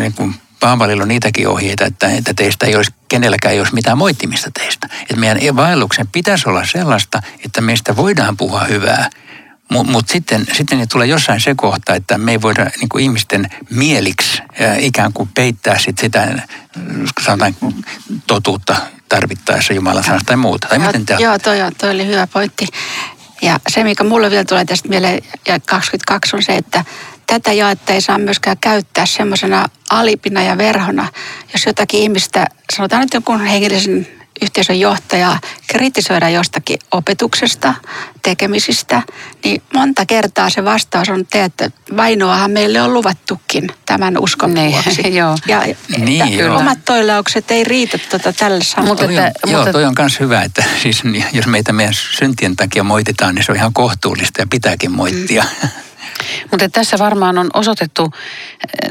niin 0.00 0.12
kuin 0.12 0.34
Paavalilla 0.62 1.02
on 1.02 1.08
niitäkin 1.08 1.48
ohjeita, 1.48 1.84
että, 1.84 2.08
että 2.08 2.34
teistä 2.34 2.66
ei 2.66 2.76
olisi, 2.76 2.90
kenelläkään 3.08 3.54
ei 3.54 3.60
olisi 3.60 3.74
mitään 3.74 3.98
moittimista 3.98 4.50
teistä. 4.50 4.88
Että 5.00 5.16
meidän 5.16 5.56
vaelluksen 5.56 6.06
pitäisi 6.06 6.48
olla 6.48 6.64
sellaista, 6.64 7.22
että 7.44 7.60
meistä 7.60 7.96
voidaan 7.96 8.36
puhua 8.36 8.64
hyvää, 8.64 9.10
Mutta 9.70 9.92
mut 9.92 10.08
sitten, 10.08 10.46
sitten 10.52 10.78
ne 10.78 10.86
tulee 10.86 11.06
jossain 11.06 11.40
se 11.40 11.54
kohta, 11.56 11.94
että 11.94 12.18
me 12.18 12.30
ei 12.30 12.42
voida 12.42 12.70
niin 12.80 12.88
kuin 12.88 13.04
ihmisten 13.04 13.50
mieliksi 13.70 14.42
ikään 14.78 15.12
kuin 15.12 15.28
peittää 15.34 15.78
sit 15.78 15.98
sitä 15.98 16.42
sanotaan, 17.20 17.56
totuutta 18.26 18.76
tarvittaessa 19.08 19.72
Jumalan 19.72 20.04
sanasta 20.04 20.26
tai 20.26 20.36
muuta. 20.36 20.68
Tai 20.68 20.78
miten 20.78 21.06
te 21.06 21.16
Joo, 21.18 21.38
toi, 21.38 21.58
toi 21.78 21.90
oli 21.90 22.06
hyvä 22.06 22.26
pointti. 22.26 22.66
Ja 23.42 23.60
se, 23.68 23.84
mikä 23.84 24.04
mulle 24.04 24.30
vielä 24.30 24.44
tulee 24.44 24.64
tästä 24.64 24.88
mieleen, 24.88 25.22
ja 25.48 25.60
22 25.60 26.36
on 26.36 26.42
se, 26.42 26.56
että 26.56 26.84
tätä 27.32 27.52
jaetta 27.52 27.92
ei 27.92 28.00
saa 28.00 28.18
myöskään 28.18 28.56
käyttää 28.60 29.06
semmoisena 29.06 29.68
alipina 29.90 30.42
ja 30.42 30.58
verhona, 30.58 31.08
jos 31.52 31.66
jotakin 31.66 32.00
ihmistä, 32.00 32.46
sanotaan 32.76 33.02
nyt 33.02 33.14
jonkun 33.14 33.40
hengellisen 33.40 34.08
yhteisön 34.42 34.80
johtajaa 34.80 35.40
kritisoida 35.66 36.28
jostakin 36.28 36.78
opetuksesta, 36.90 37.74
tekemisistä, 38.22 39.02
niin 39.44 39.62
monta 39.74 40.06
kertaa 40.06 40.50
se 40.50 40.64
vastaus 40.64 41.08
on 41.08 41.26
te, 41.26 41.44
että 41.44 41.70
vainoahan 41.96 42.50
meille 42.50 42.82
on 42.82 42.94
luvattukin 42.94 43.70
tämän 43.86 44.18
uskon 44.18 44.54
niin, 44.54 44.72
vuoksi. 44.72 45.14
joo. 45.16 45.36
Ja 45.48 45.62
niin, 45.98 46.38
joo. 46.38 46.56
omat 46.56 46.78
toilaukset 46.84 47.50
ei 47.50 47.64
riitä 47.64 47.98
tuota 47.98 48.32
tälle 48.32 48.64
sanoa. 48.64 48.88
Mutta, 48.88 49.04
että, 49.04 49.32
joo, 49.46 49.58
mutta... 49.58 49.72
toi 49.72 49.84
on 49.84 49.94
myös 49.98 50.20
hyvä, 50.20 50.42
että 50.42 50.64
siis 50.82 51.02
jos 51.32 51.46
meitä 51.46 51.72
meidän 51.72 51.94
syntien 51.94 52.56
takia 52.56 52.84
moititaan, 52.84 53.34
niin 53.34 53.44
se 53.44 53.52
on 53.52 53.56
ihan 53.56 53.72
kohtuullista 53.72 54.40
ja 54.42 54.46
pitääkin 54.50 54.90
moittia. 54.90 55.44
Mm. 55.62 55.68
Mutta 56.50 56.68
tässä 56.68 56.98
varmaan 56.98 57.38
on 57.38 57.50
osoitettu 57.54 58.10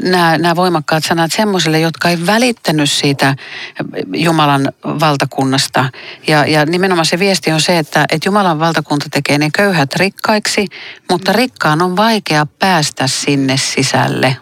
nämä, 0.02 0.38
nämä 0.38 0.56
voimakkaat 0.56 1.04
sanat 1.04 1.32
semmoisille, 1.32 1.80
jotka 1.80 2.08
ei 2.08 2.26
välittänyt 2.26 2.90
siitä 2.90 3.36
Jumalan 4.16 4.72
valtakunnasta. 4.84 5.90
Ja, 6.26 6.46
ja 6.46 6.66
nimenomaan 6.66 7.06
se 7.06 7.18
viesti 7.18 7.52
on 7.52 7.60
se, 7.60 7.78
että, 7.78 8.04
että 8.12 8.28
Jumalan 8.28 8.58
valtakunta 8.58 9.06
tekee 9.10 9.38
ne 9.38 9.50
köyhät 9.56 9.96
rikkaiksi, 9.96 10.66
mutta 11.10 11.32
rikkaan 11.32 11.82
on 11.82 11.96
vaikea 11.96 12.46
päästä 12.58 13.06
sinne 13.06 13.56
sisälle. 13.56 14.36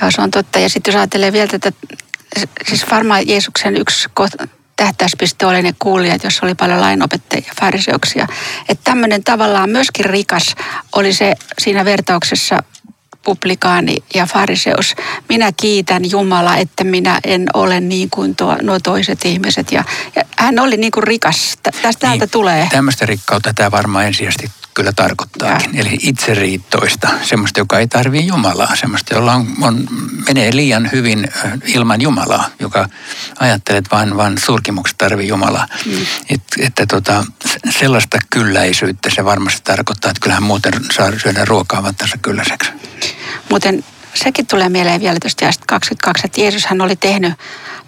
Joo, 0.00 0.10
se 0.10 0.22
on 0.22 0.30
totta. 0.30 0.58
Ja 0.58 0.68
sitten 0.68 0.92
jos 0.92 0.98
ajattelee 0.98 1.32
vielä 1.32 1.48
tätä, 1.48 1.72
siis 2.68 2.90
varmaan 2.90 3.28
Jeesuksen 3.28 3.76
yksi 3.76 4.08
kohta, 4.14 4.48
tähtäyspiste 4.84 5.46
oli 5.46 5.62
ne 5.62 5.74
kuulijat, 5.78 6.24
jos 6.24 6.40
oli 6.42 6.54
paljon 6.54 6.80
lainopettajia 6.80 7.44
ja 7.46 7.52
fariseuksia. 7.60 8.26
Että 8.68 8.84
tämmöinen 8.84 9.24
tavallaan 9.24 9.70
myöskin 9.70 10.04
rikas 10.04 10.56
oli 10.92 11.12
se 11.12 11.34
siinä 11.58 11.84
vertauksessa 11.84 12.62
publikaani 13.22 13.96
ja 14.14 14.26
fariseus. 14.26 14.94
Minä 15.28 15.52
kiitän 15.56 16.10
Jumala, 16.10 16.56
että 16.56 16.84
minä 16.84 17.20
en 17.24 17.46
ole 17.54 17.80
niin 17.80 18.10
kuin 18.10 18.36
tuo, 18.36 18.56
nuo 18.62 18.78
toiset 18.80 19.24
ihmiset. 19.24 19.72
Ja, 19.72 19.84
ja 20.16 20.22
hän 20.36 20.58
oli 20.58 20.76
niin 20.76 20.92
kuin 20.92 21.04
rikas. 21.04 21.58
Tästä 21.62 22.00
täältä 22.00 22.24
niin, 22.24 22.30
tulee. 22.30 22.68
Tämmöistä 22.70 23.06
rikkautta 23.06 23.54
tämä 23.54 23.70
varmaan 23.70 24.06
ensisijaisesti 24.06 24.50
kyllä 24.74 24.92
tarkoittaakin. 24.92 25.74
Ja. 25.74 25.80
Eli 25.80 25.98
itseriittoista, 26.02 27.08
semmoista, 27.22 27.60
joka 27.60 27.78
ei 27.78 27.88
tarvitse 27.88 28.26
Jumalaa, 28.26 28.76
semmoista, 28.76 29.14
jolla 29.14 29.34
on, 29.34 29.46
on, 29.62 29.88
menee 30.26 30.50
liian 30.56 30.88
hyvin 30.92 31.28
ilman 31.64 32.00
Jumalaa, 32.00 32.48
joka 32.58 32.88
ajattelee, 33.40 33.78
että 33.78 33.96
vain, 33.96 34.16
vain 34.16 34.38
surkimukset 34.38 34.98
tarvii 34.98 35.28
Jumalaa. 35.28 35.66
Mm. 35.86 36.06
Et, 36.30 36.42
että 36.58 36.86
tota, 36.86 37.24
sellaista 37.70 38.18
kylläisyyttä 38.30 39.10
se 39.14 39.24
varmasti 39.24 39.60
tarkoittaa, 39.64 40.10
että 40.10 40.20
kyllähän 40.20 40.42
muuten 40.42 40.72
saa 40.92 41.12
syödä 41.22 41.44
ruokaa 41.44 41.82
vattaansa 41.82 42.16
kylläiseksi. 42.22 42.70
Muuten 43.50 43.84
sekin 44.14 44.46
tulee 44.46 44.68
mieleen 44.68 45.00
vielä 45.00 45.18
tuosta 45.20 45.64
22, 45.66 46.26
että 46.26 46.40
Jeesus 46.40 46.66
hän 46.66 46.80
oli 46.80 46.96
tehnyt 46.96 47.32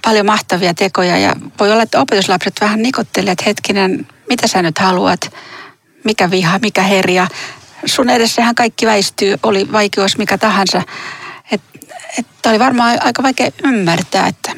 paljon 0.05 0.27
mahtavia 0.27 0.75
tekoja 0.75 1.19
ja 1.19 1.37
voi 1.61 1.73
olla, 1.73 1.83
että 1.83 2.01
opetuslapset 2.01 2.55
vähän 2.61 2.83
nikottelevat, 2.83 3.33
että 3.33 3.45
hetkinen, 3.47 4.07
mitä 4.29 4.47
sä 4.47 4.62
nyt 4.62 4.79
haluat? 4.79 5.35
Mikä 6.05 6.31
viha, 6.31 6.59
mikä 6.59 6.83
herja. 6.83 7.29
Sun 7.87 8.11
edessähän 8.11 8.55
kaikki 8.55 8.87
väistyy, 8.87 9.37
oli 9.43 9.73
vaikeus 9.73 10.19
mikä 10.19 10.39
tahansa. 10.39 10.83
Et, 11.53 11.61
oli 12.47 12.59
varmaan 12.59 12.99
aika 13.03 13.23
vaikea 13.23 13.51
ymmärtää, 13.65 14.27
että 14.27 14.53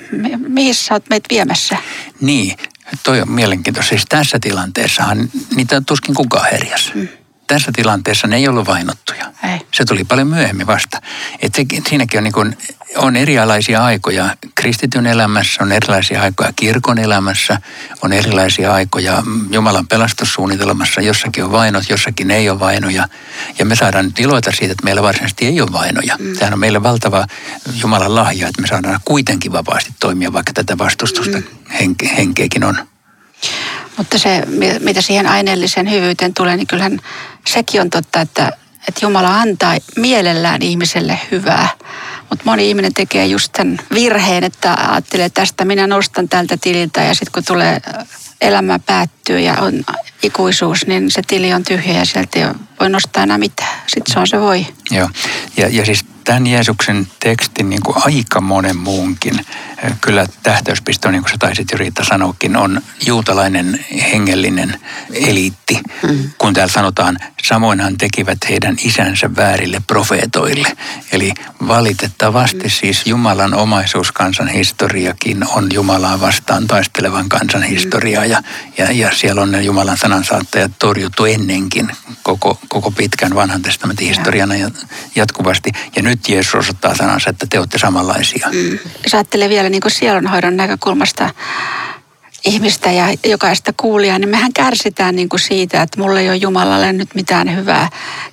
mihin 0.48 0.74
sä 0.74 0.94
oot 0.94 1.08
meitä 1.10 1.26
viemässä. 1.30 1.76
Niin, 2.20 2.56
toi 3.02 3.20
on 3.20 3.30
mielenkiintoista. 3.30 3.88
Siis 3.88 4.04
tässä 4.08 4.38
tilanteessahan 4.40 5.28
niitä 5.56 5.82
tuskin 5.86 6.14
kukaan 6.14 6.50
herjäs. 6.52 6.92
Mm 6.94 7.08
tässä 7.46 7.70
tilanteessa 7.74 8.26
ne 8.26 8.36
ei 8.36 8.48
ollut 8.48 8.66
vainottuja. 8.66 9.32
Ei. 9.52 9.66
Se 9.72 9.84
tuli 9.84 10.04
paljon 10.04 10.28
myöhemmin 10.28 10.66
vasta. 10.66 11.02
Et 11.42 11.54
se, 11.54 11.64
siinäkin 11.88 12.18
on, 12.18 12.24
niin 12.24 12.32
kuin, 12.32 12.58
on 12.96 13.16
erilaisia 13.16 13.84
aikoja 13.84 14.36
kristityn 14.54 15.06
elämässä, 15.06 15.62
on 15.62 15.72
erilaisia 15.72 16.22
aikoja 16.22 16.52
kirkon 16.56 16.98
elämässä, 16.98 17.58
on 18.02 18.12
erilaisia 18.12 18.74
aikoja 18.74 19.22
Jumalan 19.50 19.86
pelastussuunnitelmassa. 19.86 21.00
Jossakin 21.00 21.44
on 21.44 21.52
vainot, 21.52 21.90
jossakin 21.90 22.30
ei 22.30 22.50
ole 22.50 22.60
vainoja. 22.60 23.08
Ja 23.58 23.64
me 23.64 23.76
saadaan 23.76 24.04
nyt 24.04 24.18
iloita 24.18 24.50
siitä, 24.50 24.72
että 24.72 24.84
meillä 24.84 25.02
varsinaisesti 25.02 25.46
ei 25.46 25.60
ole 25.60 25.72
vainoja. 25.72 26.16
Mm. 26.18 26.32
Tämähän 26.32 26.52
on 26.52 26.58
meille 26.58 26.82
valtava 26.82 27.26
Jumalan 27.80 28.14
lahja, 28.14 28.48
että 28.48 28.62
me 28.62 28.68
saadaan 28.68 29.00
kuitenkin 29.04 29.52
vapaasti 29.52 29.90
toimia, 30.00 30.32
vaikka 30.32 30.52
tätä 30.52 30.78
vastustusta 30.78 31.38
mm. 31.38 31.44
henke, 31.80 32.10
henkeäkin 32.16 32.64
on. 32.64 32.76
Mutta 33.96 34.18
se, 34.18 34.42
mitä 34.80 35.00
siihen 35.00 35.26
aineelliseen 35.26 35.90
hyvyyteen 35.90 36.34
tulee, 36.34 36.56
niin 36.56 36.66
kyllähän 36.66 37.00
sekin 37.46 37.80
on 37.80 37.90
totta, 37.90 38.20
että, 38.20 38.52
että 38.88 39.00
Jumala 39.02 39.40
antaa 39.40 39.76
mielellään 39.96 40.62
ihmiselle 40.62 41.20
hyvää. 41.30 41.68
Mutta 42.30 42.44
moni 42.44 42.68
ihminen 42.68 42.94
tekee 42.94 43.26
just 43.26 43.52
tämän 43.52 43.78
virheen, 43.94 44.44
että 44.44 44.74
ajattelee, 44.74 45.28
tästä 45.28 45.64
minä 45.64 45.86
nostan 45.86 46.28
tältä 46.28 46.56
tililtä 46.56 47.02
ja 47.02 47.14
sitten 47.14 47.32
kun 47.32 47.44
tulee 47.44 47.80
elämä 48.40 48.78
päättyy 48.78 49.40
ja 49.40 49.54
on 49.60 49.84
ikuisuus, 50.22 50.86
niin 50.86 51.10
se 51.10 51.22
tili 51.26 51.52
on 51.52 51.64
tyhjä 51.64 51.98
ja 51.98 52.04
sieltä 52.04 52.38
ei 52.38 52.46
voi 52.80 52.90
nostaa 52.90 53.22
enää 53.22 53.38
mitään. 53.38 53.82
Sitten 53.86 54.12
se 54.12 54.18
on 54.20 54.26
se 54.26 54.40
voi. 54.40 54.66
Joo, 54.90 55.08
ja, 55.56 55.68
ja 55.68 55.84
siis 55.84 56.04
tämän 56.24 56.46
Jeesuksen 56.46 57.06
tekstin 57.20 57.70
niin 57.70 57.82
kuin 57.82 57.96
aika 58.04 58.40
monen 58.40 58.76
muunkin, 58.76 59.46
kyllä 60.00 60.26
tähtäyspiste 60.42 61.08
on, 61.08 61.12
niin 61.12 61.22
kuin 61.22 61.30
sä 61.30 61.36
taisit 61.38 61.70
jo 61.72 61.78
Riitta 61.78 62.04
sanoakin, 62.04 62.56
on 62.56 62.82
juutalainen 63.06 63.84
hengellinen 64.12 64.80
eliitti. 65.12 65.80
Mm. 66.02 66.30
Kun 66.38 66.54
täällä 66.54 66.72
sanotaan, 66.72 67.18
samoinhan 67.44 67.98
tekivät 67.98 68.38
heidän 68.48 68.76
isänsä 68.84 69.36
väärille 69.36 69.82
profeetoille. 69.86 70.76
Eli 71.12 71.32
valitettavasti 71.68 72.64
mm. 72.64 72.70
siis 72.70 73.06
Jumalan 73.06 73.54
omaisuuskansan 73.54 74.48
historiakin 74.48 75.46
on 75.48 75.68
Jumalaa 75.72 76.20
vastaan 76.20 76.66
taistelevan 76.66 77.28
kansan 77.28 77.60
mm. 77.60 77.66
historiaa. 77.66 78.24
Ja, 78.26 78.42
ja, 78.78 78.92
ja 78.92 79.10
siellä 79.14 79.42
on 79.42 79.50
ne 79.50 79.62
Jumalan 79.62 79.96
sanansaattajat 79.96 80.72
torjuttu 80.78 81.24
ennenkin 81.24 81.88
koko, 82.22 82.58
koko 82.68 82.90
pitkän 82.90 83.34
vanhan 83.34 83.62
testamentin 83.62 84.08
historiana 84.08 84.56
ja 84.56 84.70
jatkuvasti. 85.14 85.72
Ja 85.96 86.02
nyt 86.02 86.13
nyt 86.14 86.28
Jeesus 86.28 86.54
osoittaa 86.54 86.94
sanansa, 86.94 87.30
että 87.30 87.46
te 87.50 87.58
olette 87.58 87.78
samanlaisia. 87.78 88.48
Mm. 88.52 88.78
Jos 89.04 89.14
ajattelee 89.14 89.48
vielä 89.48 89.68
niin 89.68 89.82
sielunhoidon 89.88 90.56
näkökulmasta 90.56 91.30
ihmistä 92.44 92.90
ja 92.90 93.06
jokaista 93.26 93.72
kuulijaa, 93.76 94.18
niin 94.18 94.28
mehän 94.28 94.52
kärsitään 94.52 95.16
niin 95.16 95.28
kuin 95.28 95.40
siitä, 95.40 95.82
että 95.82 96.00
mulla 96.00 96.20
ei 96.20 96.28
ole 96.28 96.36
Jumalalle 96.36 96.92
nyt 96.92 97.14
mitään 97.14 97.56
hyvää 97.56 97.88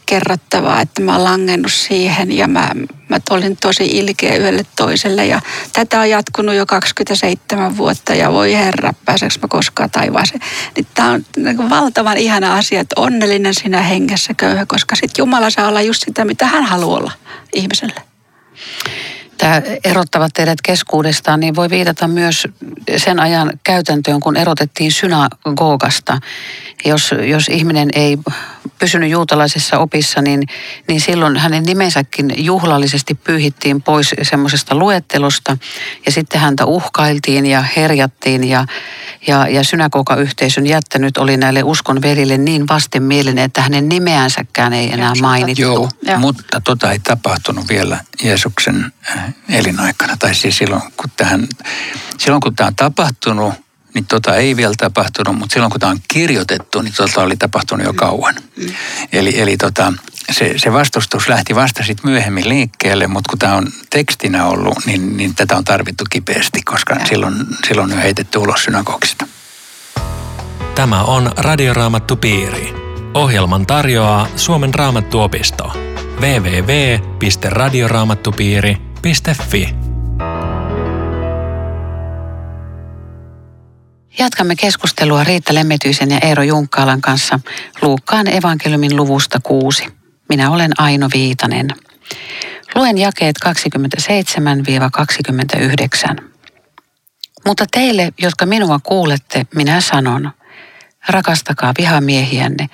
kerrottavaa, 0.05 0.81
että 0.81 1.01
mä 1.01 1.13
oon 1.15 1.23
langennut 1.23 1.71
siihen 1.71 2.37
ja 2.37 2.47
mä, 2.47 2.71
mä 3.09 3.19
olin 3.29 3.57
tosi 3.57 3.85
ilkeä 3.85 4.35
yhdelle 4.35 4.65
toiselle 4.75 5.25
ja 5.25 5.41
tätä 5.73 5.99
on 5.99 6.09
jatkunut 6.09 6.55
jo 6.55 6.65
27 6.65 7.77
vuotta 7.77 8.15
ja 8.15 8.33
voi 8.33 8.53
herra, 8.53 8.93
pääseekö 9.05 9.35
mä 9.41 9.47
koskaan 9.47 9.89
taivaaseen. 9.89 10.41
Niin 10.75 10.87
tämä 10.93 11.11
on 11.11 11.25
niin 11.37 11.69
valtavan 11.69 12.17
ihana 12.17 12.55
asia, 12.55 12.79
että 12.81 13.01
onnellinen 13.01 13.53
sinä 13.53 13.81
hengessä 13.81 14.33
köyhä, 14.33 14.65
koska 14.65 14.95
sitten 14.95 15.21
Jumala 15.21 15.49
saa 15.49 15.67
olla 15.67 15.81
just 15.81 16.03
sitä, 16.05 16.25
mitä 16.25 16.47
hän 16.47 16.63
haluaa 16.63 16.97
olla 16.97 17.11
ihmiselle 17.53 18.01
tämä 19.41 19.61
erottavat 19.83 20.33
teidät 20.33 20.61
keskuudestaan, 20.61 21.39
niin 21.39 21.55
voi 21.55 21.69
viitata 21.69 22.07
myös 22.07 22.47
sen 22.97 23.19
ajan 23.19 23.53
käytäntöön, 23.63 24.19
kun 24.19 24.37
erotettiin 24.37 24.91
synagogasta. 24.91 26.17
Jos, 26.85 27.11
jos 27.27 27.47
ihminen 27.47 27.89
ei 27.93 28.17
pysynyt 28.79 29.09
juutalaisessa 29.09 29.79
opissa, 29.79 30.21
niin, 30.21 30.43
niin 30.87 31.01
silloin 31.01 31.37
hänen 31.37 31.63
nimensäkin 31.63 32.33
juhlallisesti 32.37 33.13
pyyhittiin 33.15 33.81
pois 33.81 34.15
semmoisesta 34.21 34.75
luettelosta. 34.75 35.57
Ja 36.05 36.11
sitten 36.11 36.41
häntä 36.41 36.65
uhkailtiin 36.65 37.45
ja 37.45 37.63
herjattiin 37.75 38.43
ja, 38.43 38.65
ja, 39.27 39.47
ja 39.47 39.63
synagogayhteisön 39.63 40.67
jättänyt 40.67 41.17
oli 41.17 41.37
näille 41.37 41.63
uskon 41.63 42.01
verille 42.01 42.37
niin 42.37 42.67
vastenmielinen, 42.67 43.45
että 43.45 43.61
hänen 43.61 43.89
nimeänsäkään 43.89 44.73
ei 44.73 44.93
enää 44.93 45.13
mainittu. 45.21 45.61
Joo, 45.61 45.89
ja. 46.05 46.19
mutta 46.19 46.61
tota 46.61 46.91
ei 46.91 46.99
tapahtunut 46.99 47.69
vielä 47.69 47.99
Jeesuksen 48.23 48.93
äh, 49.09 49.30
elinaikana. 49.49 50.17
Tai 50.17 50.35
siis 50.35 50.57
silloin, 50.57 50.81
kun, 50.97 51.09
tähän, 51.17 51.47
silloin, 52.17 52.41
kun 52.41 52.55
tämä 52.55 52.67
on 52.67 52.75
tapahtunut, 52.75 53.53
niin 53.93 54.05
tota 54.05 54.35
ei 54.35 54.57
vielä 54.57 54.73
tapahtunut, 54.77 55.35
mutta 55.35 55.53
silloin 55.53 55.71
kun 55.71 55.79
tämä 55.79 55.91
on 55.91 55.99
kirjoitettu, 56.07 56.81
niin 56.81 56.93
tota 56.97 57.21
oli 57.21 57.37
tapahtunut 57.37 57.85
jo 57.85 57.93
kauan. 57.93 58.35
Mm. 58.57 58.73
Eli, 59.11 59.39
eli 59.39 59.57
tota, 59.57 59.93
se, 60.31 60.53
se 60.57 60.73
vastustus 60.73 61.27
lähti 61.27 61.55
vasta 61.55 61.83
sitten 61.83 62.11
myöhemmin 62.11 62.49
liikkeelle, 62.49 63.07
mutta 63.07 63.29
kun 63.29 63.39
tämä 63.39 63.55
on 63.55 63.67
tekstinä 63.89 64.45
ollut, 64.45 64.85
niin, 64.85 65.17
niin 65.17 65.35
tätä 65.35 65.57
on 65.57 65.63
tarvittu 65.63 66.03
kipeästi, 66.09 66.61
koska 66.61 66.95
silloin, 67.05 67.35
silloin 67.67 67.91
on 67.91 67.97
jo 67.97 68.03
heitetty 68.03 68.37
ulos 68.37 68.63
synagogista. 68.63 69.27
Tämä 70.75 71.03
on 71.03 71.31
Radioraamattu 71.37 72.15
Piiri. 72.15 72.73
Ohjelman 73.13 73.65
tarjoaa 73.65 74.27
Suomen 74.35 74.73
raamattuopisto. 74.73 75.71
www.radioraamattupiiri.fi 79.01 79.75
Jatkamme 84.19 84.55
keskustelua 84.55 85.23
Riitta 85.23 85.53
Lemmetyisen 85.53 86.11
ja 86.11 86.19
Eero 86.21 86.43
Junkkaalan 86.43 87.01
kanssa 87.01 87.39
Luukkaan 87.81 88.27
evankeliumin 88.27 88.95
luvusta 88.95 89.39
6. 89.43 89.87
Minä 90.29 90.51
olen 90.51 90.71
Aino 90.77 91.09
Viitanen. 91.13 91.67
Luen 92.75 92.97
jakeet 92.97 93.35
27-29. 96.19 96.23
Mutta 97.45 97.65
teille, 97.71 98.13
jotka 98.17 98.45
minua 98.45 98.79
kuulette, 98.83 99.45
minä 99.55 99.81
sanon, 99.81 100.31
rakastakaa 101.07 101.73
vihamiehiänne, 101.77 102.69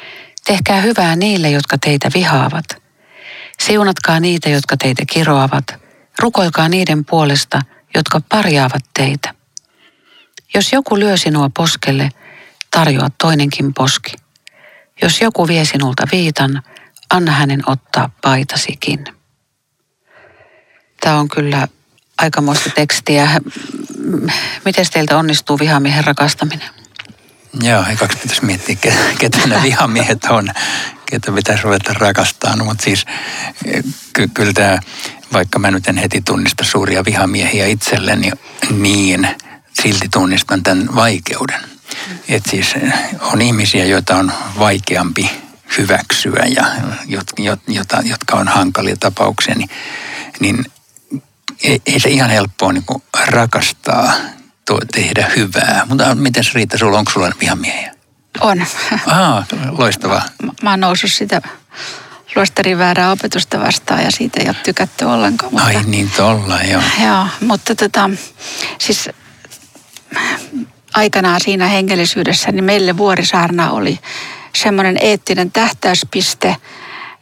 tehkää 0.46 0.82
hyvää 0.82 1.16
niille, 1.16 1.50
jotka 1.50 1.78
teitä 1.78 2.10
vihaavat. 2.14 2.66
Siunatkaa 3.60 4.20
niitä, 4.20 4.50
jotka 4.50 4.78
teitä 4.78 5.04
kiroavat, 5.10 5.87
rukoilkaa 6.20 6.70
niiden 6.70 7.06
puolesta, 7.06 7.62
jotka 7.96 8.22
parjaavat 8.30 8.84
teitä. 8.94 9.34
Jos 10.54 10.74
joku 10.74 11.00
lyö 11.00 11.18
sinua 11.18 11.50
poskelle, 11.58 12.10
tarjoa 12.72 13.08
toinenkin 13.18 13.74
poski. 13.74 14.14
Jos 15.02 15.22
joku 15.22 15.48
vie 15.48 15.66
sinulta 15.66 16.04
viitan, 16.12 16.64
anna 17.10 17.32
hänen 17.32 17.70
ottaa 17.70 18.10
paitasikin. 18.22 19.06
Tämä 21.02 21.20
on 21.20 21.30
kyllä 21.30 21.68
aikamoista 22.18 22.70
tekstiä. 22.70 23.30
Miten 24.66 24.86
teiltä 24.94 25.18
onnistuu 25.18 25.60
vihamiehen 25.60 26.04
rakastaminen? 26.04 26.70
Joo, 27.62 27.84
ekaksi 27.92 28.18
pitäisi 28.18 28.46
miettiä, 28.46 28.94
ketä 29.20 29.38
nämä 29.48 29.64
vihamiehet 29.64 30.24
on, 30.30 30.48
ketä 31.06 31.32
pitäisi 31.32 31.64
ruveta 31.64 31.94
rakastamaan. 31.94 32.66
Mutta 32.66 32.84
siis 32.84 33.06
ky- 34.14 34.30
kyllä 34.34 34.54
tämä, 34.54 34.80
vaikka 35.34 35.60
mä 35.60 35.72
nyt 35.72 35.88
en 35.88 35.98
heti 35.98 36.22
tunnista 36.22 36.64
suuria 36.64 37.06
vihamiehiä 37.06 37.66
itselleni, 37.66 38.32
niin 38.70 39.28
silti 39.82 40.10
tunnistan 40.10 40.64
tämän 40.64 40.96
vaikeuden. 40.96 41.60
Että 42.30 42.50
siis 42.52 42.74
on 43.22 43.42
ihmisiä, 43.42 43.86
joita 43.86 44.16
on 44.16 44.32
vaikeampi 44.60 45.32
hyväksyä 45.78 46.46
ja 46.56 46.66
jota, 47.68 48.02
jotka 48.04 48.36
on 48.36 48.48
hankalia 48.48 48.98
tapauksia, 49.00 49.56
niin, 49.56 49.70
niin 50.40 50.66
ei, 51.64 51.82
ei 51.86 52.00
se 52.00 52.10
ihan 52.10 52.30
helppoa 52.30 52.74
niin 52.74 52.84
rakastaa, 53.26 54.14
to, 54.66 54.80
tehdä 54.92 55.32
hyvää. 55.36 55.86
Mutta 55.90 56.16
miten 56.16 56.44
se 56.44 56.52
riittää 56.54 56.78
sulla? 56.78 57.00
Onko 57.00 57.12
sulla 57.12 57.32
vihamiehiä? 57.42 57.94
On. 58.42 58.66
Aa, 59.08 59.46
loistavaa. 59.78 60.22
Mä, 60.44 60.52
mä 60.62 60.70
oon 60.70 60.80
noussut 60.80 61.12
sitä 61.12 61.42
luostarin 62.38 62.78
väärää 62.78 63.12
opetusta 63.12 63.60
vastaan 63.60 64.04
ja 64.04 64.12
siitä 64.12 64.42
ei 64.42 64.48
ole 64.48 64.56
tykätty 64.64 65.06
ollenkaan. 65.06 65.54
Mutta, 65.54 65.68
Ai 65.68 65.84
niin, 65.86 66.12
tolla, 66.18 66.62
joo. 66.62 66.82
Joo, 67.04 67.28
mutta 67.42 67.76
tota, 67.76 68.10
siis 68.80 69.10
aikanaan 70.94 71.42
siinä 71.44 71.68
hengellisyydessä, 71.68 72.52
niin 72.52 72.64
meille 72.64 72.98
Vuorisaarna 72.98 73.72
oli 73.72 74.00
semmoinen 74.56 74.98
eettinen 75.02 75.52
tähtäyspiste– 75.52 76.56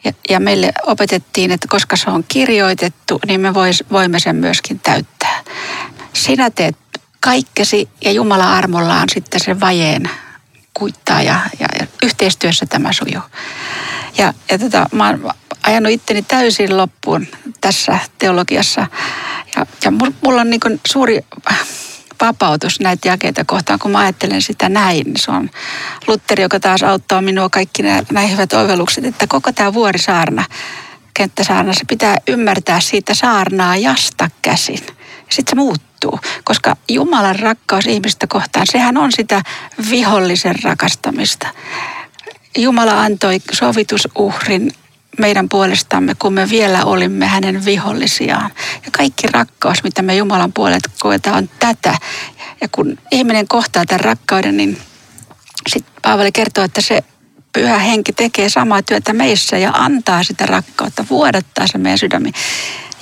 ja, 0.05 0.13
ja 0.29 0.39
meille 0.39 0.71
opetettiin, 0.85 1.51
että 1.51 1.67
koska 1.69 1.95
se 1.95 2.09
on 2.09 2.23
kirjoitettu, 2.27 3.19
niin 3.27 3.41
me 3.41 3.53
vois, 3.53 3.83
voimme 3.91 4.19
sen 4.19 4.35
myöskin 4.35 4.79
täyttää. 4.79 5.43
Sinä 6.13 6.49
teet 6.49 6.77
kaikkesi 7.19 7.89
ja 8.03 8.11
Jumala 8.11 8.57
armollaan 8.57 9.09
sitten 9.09 9.39
sen 9.39 9.59
vajeen 9.59 10.09
kuittaa 10.79 11.21
ja, 11.21 11.39
ja, 11.59 11.67
ja 11.79 11.87
yhteistyössä 12.03 12.65
tämä 12.65 12.93
sujuu. 12.93 13.23
Ja, 14.17 14.33
ja 14.51 14.59
tota, 14.59 14.89
mä 14.91 15.07
oon 15.07 15.31
ajanut 15.63 15.91
itteni 15.91 16.21
täysin 16.21 16.77
loppuun 16.77 17.27
tässä 17.61 17.99
teologiassa. 18.19 18.87
Ja, 19.55 19.65
ja 19.85 19.91
mulla 20.21 20.41
on 20.41 20.49
niin 20.49 20.81
suuri 20.87 21.21
vapautus 22.21 22.79
näitä 22.79 23.07
jakeita 23.07 23.45
kohtaan, 23.45 23.79
kun 23.79 23.91
mä 23.91 23.99
ajattelen 23.99 24.41
sitä 24.41 24.69
näin. 24.69 25.05
Se 25.17 25.31
on 25.31 25.49
Lutteri, 26.07 26.43
joka 26.43 26.59
taas 26.59 26.83
auttaa 26.83 27.21
minua 27.21 27.49
kaikki 27.49 27.83
nämä, 27.83 28.03
nämä 28.11 28.27
hyvät 28.27 28.53
oivallukset, 28.53 29.05
että 29.05 29.27
koko 29.27 29.51
tämä 29.51 29.73
vuorisaarna, 29.73 30.45
kenttäsaarna, 31.13 31.73
se 31.73 31.85
pitää 31.87 32.17
ymmärtää 32.27 32.79
siitä 32.79 33.13
saarnaa 33.13 33.77
jasta 33.77 34.29
käsin. 34.41 34.94
Sitten 35.29 35.51
se 35.51 35.55
muuttuu, 35.55 36.19
koska 36.43 36.77
Jumalan 36.89 37.39
rakkaus 37.39 37.85
ihmistä 37.85 38.27
kohtaan, 38.27 38.67
sehän 38.67 38.97
on 38.97 39.11
sitä 39.11 39.41
vihollisen 39.89 40.55
rakastamista. 40.63 41.47
Jumala 42.57 43.01
antoi 43.01 43.41
sovitusuhrin 43.51 44.71
meidän 45.19 45.49
puolestamme, 45.49 46.15
kun 46.19 46.33
me 46.33 46.49
vielä 46.49 46.85
olimme 46.85 47.27
hänen 47.27 47.65
vihollisiaan. 47.65 48.51
Ja 48.85 48.91
kaikki 48.91 49.27
rakkaus, 49.27 49.83
mitä 49.83 50.01
me 50.01 50.15
Jumalan 50.15 50.53
puolet 50.53 50.83
koetaan, 50.99 51.37
on 51.37 51.49
tätä. 51.59 51.97
Ja 52.61 52.67
kun 52.71 52.97
ihminen 53.11 53.47
kohtaa 53.47 53.85
tämän 53.85 53.99
rakkauden, 53.99 54.57
niin 54.57 54.77
sitten 55.69 55.93
Paavali 56.01 56.31
kertoo, 56.31 56.63
että 56.63 56.81
se 56.81 57.03
pyhä 57.53 57.77
henki 57.77 58.13
tekee 58.13 58.49
samaa 58.49 58.81
työtä 58.81 59.13
meissä 59.13 59.57
ja 59.57 59.71
antaa 59.73 60.23
sitä 60.23 60.45
rakkautta, 60.45 61.05
vuodattaa 61.09 61.67
se 61.67 61.77
meidän 61.77 61.97
sydämiin. 61.97 62.33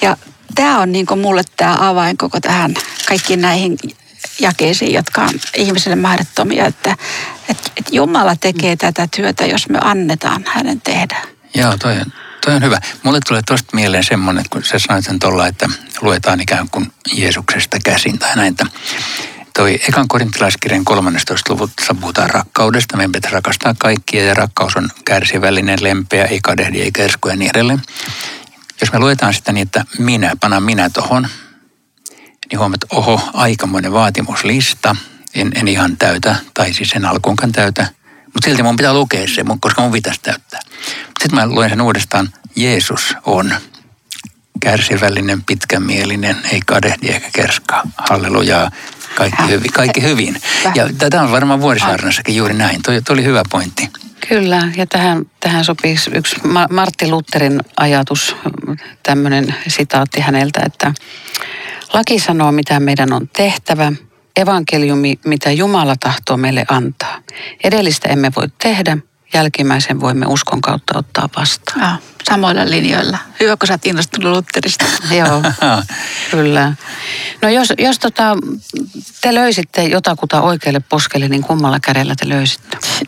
Ja 0.02 0.18
tämä 0.56 0.80
on 0.80 0.92
niin 0.92 1.06
mulle 1.22 1.42
tämä 1.58 1.90
avain 1.90 2.18
koko 2.18 2.40
tähän 2.40 2.74
kaikkiin 3.08 3.42
näihin 3.42 3.78
jakeisiin, 4.40 4.94
jotka 4.94 5.22
on 5.22 5.40
ihmiselle 5.56 5.96
mahdottomia, 5.96 6.66
että, 6.66 6.98
että, 7.50 7.72
että 7.78 7.96
Jumala 7.96 8.36
tekee 8.36 8.76
tätä 8.76 9.08
työtä, 9.16 9.46
jos 9.46 9.70
me 9.70 9.80
annetaan 9.82 10.46
hänen 10.48 10.82
tehdä. 10.82 11.18
Joo, 11.56 11.78
toi 11.78 11.94
on, 11.94 12.06
toi 12.46 12.54
on 12.54 12.64
hyvä. 12.64 12.80
Mulle 13.04 13.20
tulee 13.28 13.42
tuosta 13.48 13.76
mieleen 13.76 14.04
semmoinen, 14.04 14.46
kun 14.50 14.64
sä 14.64 14.80
sanoit 14.80 15.06
sen 15.06 15.20
tuolla, 15.20 15.48
että 15.48 15.70
luetaan 16.02 16.42
ikään 16.42 16.70
kuin 16.70 16.92
Jeesuksesta 17.14 17.78
käsin 17.84 18.20
tai 18.20 18.36
näin, 18.36 18.52
että 18.52 18.66
toi 19.54 19.80
ekan 19.88 20.08
korintilaiskirjan 20.08 20.86
13. 20.86 21.54
luvussa 21.54 21.96
puhutaan 22.02 22.30
rakkaudesta. 22.30 22.98
Meidän 22.98 23.12
pitää 23.12 23.32
rakastaa 23.32 23.76
kaikkia 23.80 24.26
ja 24.26 24.34
rakkaus 24.34 24.76
on 24.76 24.90
kärsivällinen, 25.06 25.84
lempeä, 25.84 26.26
ei 26.26 26.40
kadehdi, 26.44 26.82
ei 26.82 26.92
kersku 26.92 27.30
ja 27.30 27.36
niin 27.36 27.52
edelleen. 27.54 27.82
Jos 28.82 28.94
me 28.94 29.00
luetaan 29.00 29.34
sitä 29.34 29.52
niin, 29.52 29.62
että 29.62 29.86
minä, 29.98 30.34
pana 30.40 30.60
minä 30.60 30.90
tohon, 30.90 31.28
niin 32.52 32.60
huomaat, 32.60 32.84
että 32.84 32.96
oho, 32.96 33.30
aikamoinen 33.34 33.94
vaatimuslista. 33.94 34.96
En, 35.36 35.52
en 35.56 35.68
ihan 35.68 35.98
täytä, 35.98 36.36
tai 36.54 36.74
siis 36.74 36.94
en 36.94 37.06
alkuunkaan 37.06 37.52
täytä. 37.52 37.88
Mutta 38.24 38.46
silti 38.46 38.64
mun 38.64 38.76
pitää 38.76 38.94
lukea 38.94 39.28
se, 39.28 39.46
koska 39.60 39.82
mun 39.82 39.92
pitäisi 39.92 40.20
täyttää. 40.22 40.60
Sitten 41.22 41.40
mä 41.40 41.48
luen 41.48 41.70
sen 41.70 41.82
uudestaan. 41.82 42.34
Jeesus 42.56 43.16
on 43.26 43.56
kärsivällinen, 44.60 45.44
pitkämielinen, 45.44 46.38
ei 46.52 46.60
kadehdi 46.66 47.08
eikä 47.08 47.30
kerskaa. 47.34 47.84
Hallelujaa. 48.10 48.72
Kaikki, 49.16 49.44
hyvin, 49.50 49.72
kaikki 49.72 50.02
hyvin. 50.02 50.42
Ja 50.76 50.90
tätä 50.98 51.22
on 51.22 51.32
varmaan 51.32 51.62
vuorisaarnassakin 51.62 52.36
juuri 52.36 52.54
näin. 52.54 52.82
Tuo, 52.84 52.94
tuo 53.06 53.14
oli 53.14 53.24
hyvä 53.24 53.44
pointti. 53.52 53.90
Kyllä, 54.30 54.72
ja 54.76 54.86
tähän, 54.88 55.26
tähän 55.40 55.66
sopii 55.66 55.96
yksi 56.16 56.36
Martti 56.70 57.08
Lutherin 57.08 57.60
ajatus, 57.78 58.36
tämmöinen 59.04 59.56
sitaatti 59.68 60.22
häneltä, 60.22 60.62
että 60.66 60.94
laki 61.94 62.20
sanoo, 62.20 62.52
mitä 62.52 62.80
meidän 62.80 63.14
on 63.14 63.30
tehtävä, 63.38 63.92
evankeliumi, 64.36 65.20
mitä 65.26 65.52
Jumala 65.52 65.96
tahtoo 66.00 66.38
meille 66.38 66.66
antaa. 66.68 67.22
Edellistä 67.64 68.10
emme 68.10 68.32
voi 68.36 68.48
tehdä, 68.64 68.98
jälkimmäisen 69.34 70.00
voimme 70.00 70.26
uskon 70.26 70.62
kautta 70.62 70.98
ottaa 70.98 71.30
vastaan. 71.38 71.80
Ja, 71.80 71.98
samoilla 72.24 72.70
linjoilla. 72.70 73.18
Hyvä, 73.40 73.58
kun 73.58 73.68
sä 73.68 73.74
oot 73.74 73.86
innostunut 73.86 74.36
Lutterista. 74.36 74.86
Joo, 75.20 75.42
kyllä. 76.32 76.74
No 77.42 77.50
jos, 77.50 77.74
jos 77.78 78.00
tota, 78.00 78.38
te 79.22 79.34
löysitte 79.34 79.84
jotakuta 79.84 80.42
oikealle 80.42 80.80
poskelle, 80.80 81.28
niin 81.28 81.44
kummalla 81.44 81.80
kädellä 81.80 82.16
te 82.16 82.30
löysitte? 82.30 82.78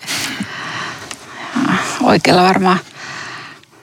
Oikealla 2.04 2.44
varmaan. 2.44 2.80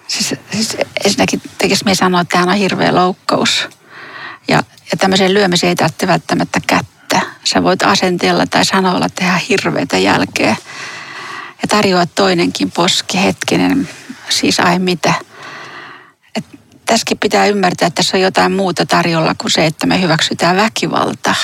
Siis, 0.09 0.35
siis 0.53 0.77
ensinnäkin 1.05 1.43
tekisi 1.59 1.85
me 1.85 1.95
sanoa, 1.95 2.21
että 2.21 2.39
tämä 2.39 2.53
on 2.53 2.59
hirveä 2.59 2.95
loukkaus. 2.95 3.69
Ja, 4.49 4.57
ja 4.93 4.99
tämmöiseen 4.99 5.35
lyömiseen 5.35 5.69
ei 5.69 5.77
tarvitse 5.77 6.07
välttämättä 6.07 6.61
kättä. 6.67 7.21
Sä 7.45 7.63
voit 7.63 7.83
asenteella 7.83 8.47
tai 8.47 8.65
sanoilla 8.65 9.09
tehdä 9.09 9.41
hirveitä 9.49 9.99
jälkeä 9.99 10.57
ja 11.62 11.68
tarjoaa 11.68 12.07
toinenkin 12.07 12.70
poski 12.70 13.22
hetkinen, 13.22 13.88
siis 14.29 14.61
ai 14.61 14.79
mitä. 14.79 15.14
Et 16.37 16.44
tässäkin 16.87 17.18
pitää 17.18 17.46
ymmärtää, 17.46 17.87
että 17.87 17.96
tässä 17.96 18.16
on 18.16 18.22
jotain 18.22 18.53
muuta 18.53 18.87
tarjolla 18.87 19.35
kuin 19.38 19.51
se, 19.51 19.66
että 19.66 19.87
me 19.87 20.01
hyväksytään 20.01 20.57
väkivalta. 20.57 21.35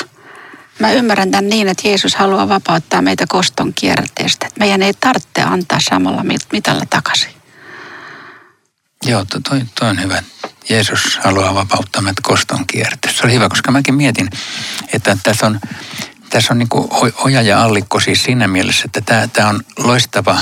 Mä 0.78 0.92
ymmärrän 0.92 1.31
tämän 1.31 1.48
niin, 1.48 1.68
että 1.68 1.88
Jeesus 1.88 2.14
haluaa 2.14 2.48
vapauttaa 2.48 3.02
meitä 3.02 3.24
koston 3.28 3.74
kierteestä. 3.74 4.48
Meidän 4.59 4.83
ei 4.83 4.94
tarvitse 4.94 5.42
antaa 5.42 5.81
samalla 5.81 6.24
mitalla 6.52 6.85
takaisin. 6.90 7.31
Joo, 9.07 9.24
toi, 9.24 9.62
toi 9.81 9.88
on 9.88 10.02
hyvä. 10.02 10.22
Jeesus 10.68 11.18
haluaa 11.24 11.54
vapauttaa 11.54 12.02
meitä 12.02 12.22
koston 12.24 12.66
kierteestä. 12.66 13.20
Se 13.20 13.26
oli 13.26 13.35
hyvä, 13.35 13.48
koska 13.48 13.70
mäkin 13.70 13.94
mietin, 13.94 14.31
että 14.92 15.18
tässä 15.22 15.46
on 15.46 15.61
tässä 16.31 16.53
on 16.53 16.59
niin 16.59 16.69
kuin 16.69 16.88
oja 17.14 17.43
ja 17.43 17.62
allikko 17.62 18.01
siis 18.01 18.25
siinä 18.25 18.49
mielessä, 18.49 18.83
että 18.85 19.01
tämä, 19.01 19.29
tämä 19.29 19.49
on 19.49 19.61
loistava 19.79 20.38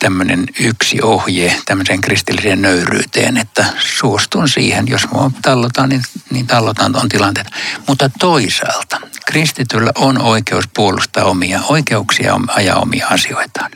tämmöinen 0.00 0.46
yksi 0.60 1.02
ohje 1.02 1.56
tämmöiseen 1.66 2.00
kristilliseen 2.00 2.62
nöyryyteen, 2.62 3.36
että 3.36 3.64
suostun 3.78 4.48
siihen, 4.48 4.88
jos 4.88 5.10
mua 5.10 5.30
tallotaan, 5.42 5.88
niin, 5.88 6.02
niin 6.30 6.46
tallotaan 6.46 6.96
on 6.96 7.08
tilanteet. 7.08 7.46
Mutta 7.86 8.10
toisaalta 8.18 9.00
kristityllä 9.30 9.92
on 9.94 10.22
oikeus 10.22 10.64
puolustaa 10.74 11.24
omia 11.24 11.60
oikeuksia 11.68 12.26
ja 12.26 12.40
ajaa 12.48 12.78
omia 12.78 13.06
asioitaan. 13.06 13.70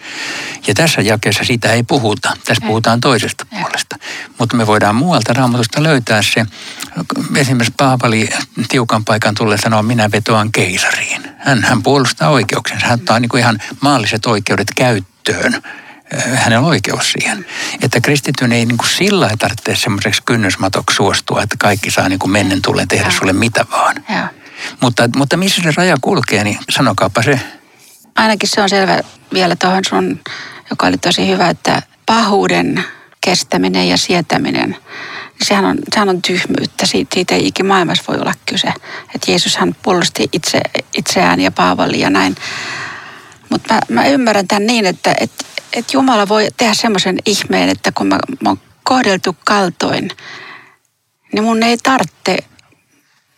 Ja 0.66 0.74
tässä 0.74 1.00
jakeessa 1.00 1.44
sitä 1.44 1.72
ei 1.72 1.82
puhuta. 1.82 2.36
Tässä 2.44 2.66
puhutaan 2.66 3.00
toisesta 3.00 3.46
puolesta. 3.46 3.96
Mutta 4.38 4.56
me 4.56 4.66
voidaan 4.66 4.94
muualta 4.94 5.32
raamatusta 5.32 5.82
löytää 5.82 6.22
se. 6.22 6.46
Esimerkiksi 7.36 7.74
Paavali 7.76 8.28
tiukan 8.68 9.04
paikan 9.04 9.34
tulee 9.34 9.58
sanoa, 9.58 9.82
minä 9.82 10.10
vetoan 10.10 10.52
keisariin. 10.52 11.22
Hän, 11.38 11.62
hän 11.62 11.82
puolustaa 11.82 12.28
oikeuksensa. 12.28 12.86
Hän 12.86 12.98
ottaa 12.98 13.20
niin 13.20 13.28
kuin 13.28 13.40
ihan 13.40 13.58
maalliset 13.80 14.26
oikeudet 14.26 14.68
käyttöön 14.76 15.62
hänellä 16.34 16.66
oikeus 16.66 17.12
siihen. 17.12 17.46
Että 17.82 18.00
kristityn 18.00 18.52
ei 18.52 18.66
niin 18.66 18.78
kuin 18.78 18.88
sillä 18.88 19.30
tarvitse 19.38 19.76
semmoiseksi 19.76 20.22
kynnysmatoksi 20.24 20.96
suostua, 20.96 21.42
että 21.42 21.56
kaikki 21.58 21.90
saa 21.90 22.08
niin 22.08 22.18
kuin 22.18 22.30
mennen 22.30 22.62
tullen 22.62 22.88
tehdä 22.88 23.10
sulle 23.10 23.32
mitä 23.32 23.66
vaan. 23.70 24.04
Ja. 24.08 24.28
Mutta, 24.80 25.08
mutta 25.16 25.36
missä 25.36 25.62
se 25.62 25.72
raja 25.76 25.96
kulkee, 26.00 26.44
niin 26.44 26.58
sanokaapa 26.70 27.22
se. 27.22 27.40
Ainakin 28.14 28.48
se 28.48 28.62
on 28.62 28.68
selvä 28.68 29.00
vielä 29.32 29.56
tuohon 29.56 29.84
sun, 29.88 30.20
joka 30.70 30.86
oli 30.86 30.98
tosi 30.98 31.28
hyvä, 31.28 31.48
että 31.48 31.82
pahuuden 32.06 32.84
kestäminen 33.20 33.88
ja 33.88 33.96
sietäminen, 33.96 34.70
niin 34.70 35.46
sehän 35.46 35.64
on, 35.64 35.78
sehän 35.94 36.08
on 36.08 36.22
tyhmyyttä. 36.22 36.86
Siitä, 36.86 37.14
siitä 37.14 37.34
ei 37.34 37.46
ikinä 37.46 37.68
maailmassa 37.68 38.04
voi 38.08 38.16
olla 38.16 38.34
kyse. 38.46 38.68
Että 39.14 39.30
Jeesus 39.30 39.56
hän 39.56 39.76
puolusti 39.82 40.28
itse, 40.32 40.60
itseään 40.94 41.40
ja 41.40 41.50
Paavali 41.50 42.00
ja 42.00 42.10
näin. 42.10 42.34
Mutta 43.50 43.74
mä, 43.74 43.80
mä 43.88 44.06
ymmärrän 44.06 44.48
tämän 44.48 44.66
niin, 44.66 44.86
että 44.86 45.14
et, 45.20 45.30
et 45.72 45.92
Jumala 45.92 46.28
voi 46.28 46.48
tehdä 46.56 46.74
semmoisen 46.74 47.18
ihmeen, 47.26 47.68
että 47.68 47.92
kun 47.92 48.06
mä, 48.06 48.18
mä 48.40 48.48
oon 48.48 48.60
kohdeltu 48.82 49.36
kaltoin, 49.44 50.10
niin 51.32 51.44
mun 51.44 51.62
ei 51.62 51.76
tarvitse 51.76 52.38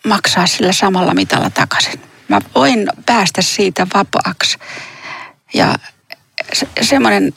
maksaa 0.06 0.46
sillä 0.46 0.72
samalla 0.72 1.14
mitalla 1.14 1.50
takaisin. 1.50 2.00
Mä 2.28 2.40
voin 2.54 2.88
päästä 3.06 3.42
siitä 3.42 3.86
vapaaksi. 3.94 4.58
Ja 5.54 5.74
se, 6.52 6.68
semmoinen 6.82 7.32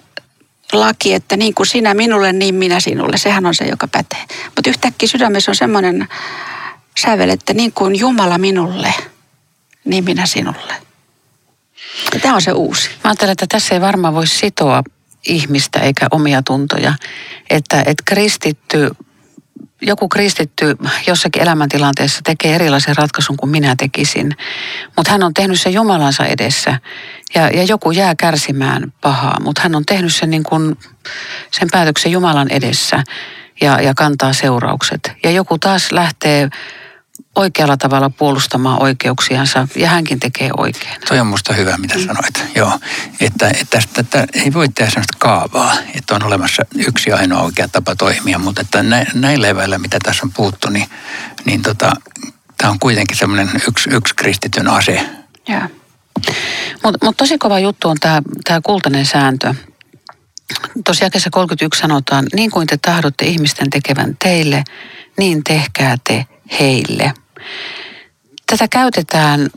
laki, 0.73 1.13
että 1.13 1.37
niin 1.37 1.53
kuin 1.53 1.67
sinä 1.67 1.93
minulle, 1.93 2.33
niin 2.33 2.55
minä 2.55 2.79
sinulle, 2.79 3.17
sehän 3.17 3.45
on 3.45 3.55
se, 3.55 3.65
joka 3.65 3.87
pätee. 3.87 4.25
Mutta 4.45 4.69
yhtäkkiä 4.69 5.09
sydämessä 5.09 5.51
on 5.51 5.55
semmoinen 5.55 6.07
sävel, 6.97 7.29
että 7.29 7.53
niin 7.53 7.73
kuin 7.73 7.99
Jumala 7.99 8.37
minulle, 8.37 8.93
niin 9.85 10.03
minä 10.03 10.25
sinulle. 10.25 10.73
Ja 12.13 12.19
tämä 12.19 12.35
on 12.35 12.41
se 12.41 12.51
uusi. 12.51 12.89
Mä 12.89 13.09
ajattelen, 13.09 13.31
että 13.31 13.45
tässä 13.49 13.75
ei 13.75 13.81
varmaan 13.81 14.13
voi 14.13 14.27
sitoa 14.27 14.83
ihmistä 15.27 15.79
eikä 15.79 16.07
omia 16.11 16.41
tuntoja. 16.43 16.93
Että, 17.49 17.79
että 17.79 18.03
kristitty, 18.05 18.89
joku 19.81 20.09
kristitty 20.09 20.77
jossakin 21.07 21.41
elämäntilanteessa 21.41 22.21
tekee 22.23 22.55
erilaisen 22.55 22.97
ratkaisun 22.97 23.37
kuin 23.37 23.49
minä 23.49 23.75
tekisin. 23.77 24.35
Mutta 24.95 25.11
hän 25.11 25.23
on 25.23 25.33
tehnyt 25.33 25.61
sen 25.61 25.73
Jumalansa 25.73 26.25
edessä. 26.25 26.79
Ja, 27.35 27.47
ja 27.47 27.63
joku 27.63 27.91
jää 27.91 28.13
kärsimään 28.15 28.93
pahaa, 29.01 29.37
mutta 29.39 29.61
hän 29.61 29.75
on 29.75 29.85
tehnyt 29.85 30.15
sen, 30.15 30.29
niin 30.29 30.43
kuin, 30.43 30.77
sen 31.51 31.67
päätöksen 31.71 32.11
Jumalan 32.11 32.51
edessä 32.51 33.03
ja, 33.61 33.81
ja 33.81 33.93
kantaa 33.93 34.33
seuraukset. 34.33 35.11
Ja 35.23 35.31
joku 35.31 35.57
taas 35.57 35.91
lähtee 35.91 36.49
oikealla 37.35 37.77
tavalla 37.77 38.09
puolustamaan 38.09 38.81
oikeuksiansa 38.81 39.67
ja 39.75 39.89
hänkin 39.89 40.19
tekee 40.19 40.49
oikein. 40.57 41.01
Toi 41.07 41.19
on 41.19 41.27
musta 41.27 41.53
hyvä, 41.53 41.77
mitä 41.77 41.95
mm. 41.95 42.05
sanoit. 42.05 42.55
Joo, 42.55 42.79
että, 43.19 43.47
että 43.47 43.65
tästä, 43.69 44.01
että 44.01 44.25
ei 44.33 44.53
voi 44.53 44.69
tehdä 44.69 44.91
sellaista 44.91 45.17
kaavaa, 45.19 45.73
että 45.95 46.15
on 46.15 46.23
olemassa 46.23 46.63
yksi 46.75 47.11
ainoa 47.11 47.41
oikea 47.41 47.67
tapa 47.67 47.95
toimia, 47.95 48.39
mutta 48.39 48.61
että 48.61 48.83
nä, 48.83 49.05
näillä 49.13 49.47
eväillä, 49.47 49.77
mitä 49.77 49.97
tässä 50.03 50.25
on 50.25 50.31
puhuttu, 50.31 50.69
niin, 50.69 50.89
niin 51.45 51.61
tota, 51.61 51.91
tämä 52.57 52.71
on 52.71 52.79
kuitenkin 52.79 53.17
semmoinen 53.17 53.49
yksi, 53.67 53.89
yksi 53.93 54.15
kristityn 54.15 54.67
ase. 54.67 55.09
Mutta 56.83 57.05
mut 57.05 57.17
tosi 57.17 57.37
kova 57.37 57.59
juttu 57.59 57.89
on 57.89 57.97
tämä 57.99 58.61
kultainen 58.63 59.05
sääntö. 59.05 59.53
Tuossa 60.85 61.05
jakeessa 61.05 61.29
31 61.29 61.79
sanotaan, 61.79 62.25
niin 62.33 62.51
kuin 62.51 62.67
te 62.67 62.77
tahdotte 62.77 63.25
ihmisten 63.25 63.69
tekevän 63.69 64.17
teille, 64.23 64.63
niin 65.17 65.43
tehkää 65.43 65.97
te 66.03 66.25
heille. 66.59 67.13
Tätä 68.45 68.67
käytetään 68.67 69.49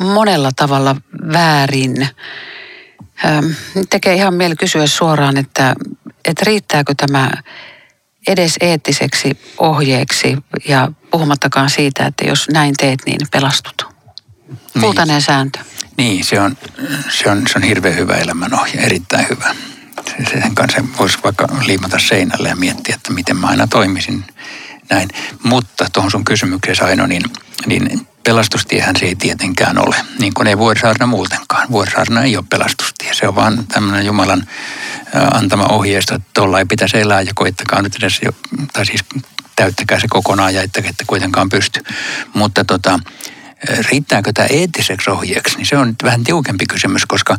monella 0.00 0.50
tavalla 0.56 0.96
väärin. 1.32 2.08
Tekee 3.90 4.14
ihan 4.14 4.34
mieli 4.34 4.56
kysyä 4.56 4.86
suoraan, 4.86 5.36
että, 5.36 5.74
että 6.24 6.42
riittääkö 6.46 6.94
tämä 6.96 7.30
edes 8.26 8.56
eettiseksi 8.60 9.38
ohjeeksi 9.58 10.36
ja 10.68 10.92
puhumattakaan 11.10 11.70
siitä, 11.70 12.06
että 12.06 12.24
jos 12.24 12.48
näin 12.48 12.74
teet, 12.76 13.00
niin 13.06 13.20
pelastut. 13.30 13.86
Kultainen 14.80 15.14
niin. 15.14 15.22
sääntö. 15.22 15.58
Niin, 15.96 16.24
se 16.24 16.40
on, 16.40 16.56
se, 17.10 17.30
on, 17.30 17.42
se 17.52 17.58
on 17.58 17.62
hirveän 17.62 17.96
hyvä 17.96 18.14
elämänohje, 18.14 18.80
erittäin 18.80 19.26
hyvä. 19.30 19.54
Sen 20.30 20.54
kanssa 20.54 20.84
voisi 20.98 21.18
vaikka 21.24 21.48
liimata 21.66 21.98
seinälle 21.98 22.48
ja 22.48 22.56
miettiä, 22.56 22.94
että 22.94 23.12
miten 23.12 23.36
mä 23.36 23.46
aina 23.46 23.66
toimisin 23.66 24.24
näin. 24.90 25.08
Mutta 25.42 25.86
tuohon 25.92 26.10
sun 26.10 26.24
kysymykseen 26.24 26.88
Aino, 26.88 27.06
niin, 27.06 27.22
niin 27.66 28.06
pelastustiehän 28.24 28.96
se 28.96 29.06
ei 29.06 29.16
tietenkään 29.16 29.78
ole. 29.86 29.96
Niin 30.18 30.34
kuin 30.34 30.48
ei 30.48 30.58
vuorisaarna 30.58 31.06
muutenkaan. 31.06 31.68
Vuorisaarna 31.70 32.22
ei 32.22 32.36
ole 32.36 32.44
pelastustie. 32.50 33.14
Se 33.14 33.28
on 33.28 33.34
vaan 33.34 33.66
tämmöinen 33.66 34.06
Jumalan 34.06 34.46
antama 35.32 35.64
ohjeisto, 35.64 36.14
että 36.14 36.28
tuolla 36.34 36.58
ei 36.58 36.64
pitäisi 36.64 36.98
elää 36.98 37.20
ja 37.20 37.32
koittakaa 37.34 37.82
nyt 37.82 37.96
edes, 37.96 38.20
jo, 38.24 38.32
tai 38.72 38.86
siis 38.86 39.00
täyttäkää 39.56 40.00
se 40.00 40.06
kokonaan 40.10 40.54
ja 40.54 40.62
että, 40.62 40.82
että 40.84 41.04
kuitenkaan 41.06 41.48
pysty. 41.48 41.80
Mutta 42.34 42.64
tota, 42.64 42.98
riittääkö 43.90 44.32
tämä 44.32 44.46
eettiseksi 44.46 45.10
ohjeeksi, 45.10 45.56
niin 45.56 45.66
se 45.66 45.76
on 45.76 45.94
vähän 46.02 46.24
tiukempi 46.24 46.66
kysymys, 46.66 47.06
koska 47.06 47.36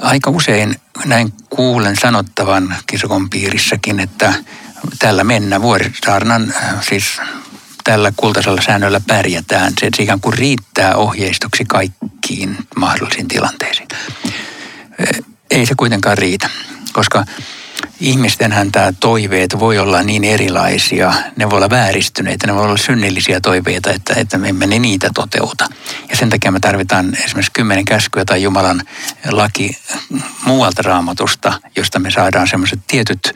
aika 0.00 0.30
usein 0.30 0.76
näin 1.04 1.32
kuulen 1.50 1.96
sanottavan 1.96 2.76
kisokon 2.86 3.30
piirissäkin, 3.30 4.00
että 4.00 4.34
tällä 4.98 5.24
mennä 5.24 5.62
vuorisaarnan, 5.62 6.54
siis 6.80 7.20
tällä 7.84 8.12
kultaisella 8.16 8.62
säännöllä 8.62 9.00
pärjätään. 9.06 9.72
Se, 9.80 9.90
ikään 9.98 10.20
kuin 10.20 10.38
riittää 10.38 10.96
ohjeistoksi 10.96 11.64
kaikkiin 11.64 12.56
mahdollisiin 12.76 13.28
tilanteisiin. 13.28 13.88
Ei 15.50 15.66
se 15.66 15.74
kuitenkaan 15.76 16.18
riitä, 16.18 16.50
koska 16.92 17.24
ihmistenhän 18.00 18.72
tämä 18.72 18.92
toiveet 19.00 19.58
voi 19.58 19.78
olla 19.78 20.02
niin 20.02 20.24
erilaisia, 20.24 21.12
ne 21.36 21.50
voi 21.50 21.56
olla 21.56 21.70
vääristyneitä, 21.70 22.46
ne 22.46 22.54
voi 22.54 22.64
olla 22.64 22.76
synnillisiä 22.76 23.40
toiveita, 23.40 23.90
että, 23.90 24.14
että 24.16 24.38
me 24.38 24.48
emme 24.48 24.66
niitä 24.66 25.10
toteuta. 25.14 25.68
Ja 26.08 26.16
sen 26.16 26.30
takia 26.30 26.52
me 26.52 26.60
tarvitaan 26.60 27.16
esimerkiksi 27.24 27.52
kymmenen 27.52 27.84
käskyä 27.84 28.24
tai 28.24 28.42
Jumalan 28.42 28.82
laki 29.30 29.78
muualta 30.44 30.82
raamatusta, 30.82 31.60
josta 31.76 31.98
me 31.98 32.10
saadaan 32.10 32.48
semmoiset 32.48 32.80
tietyt 32.86 33.34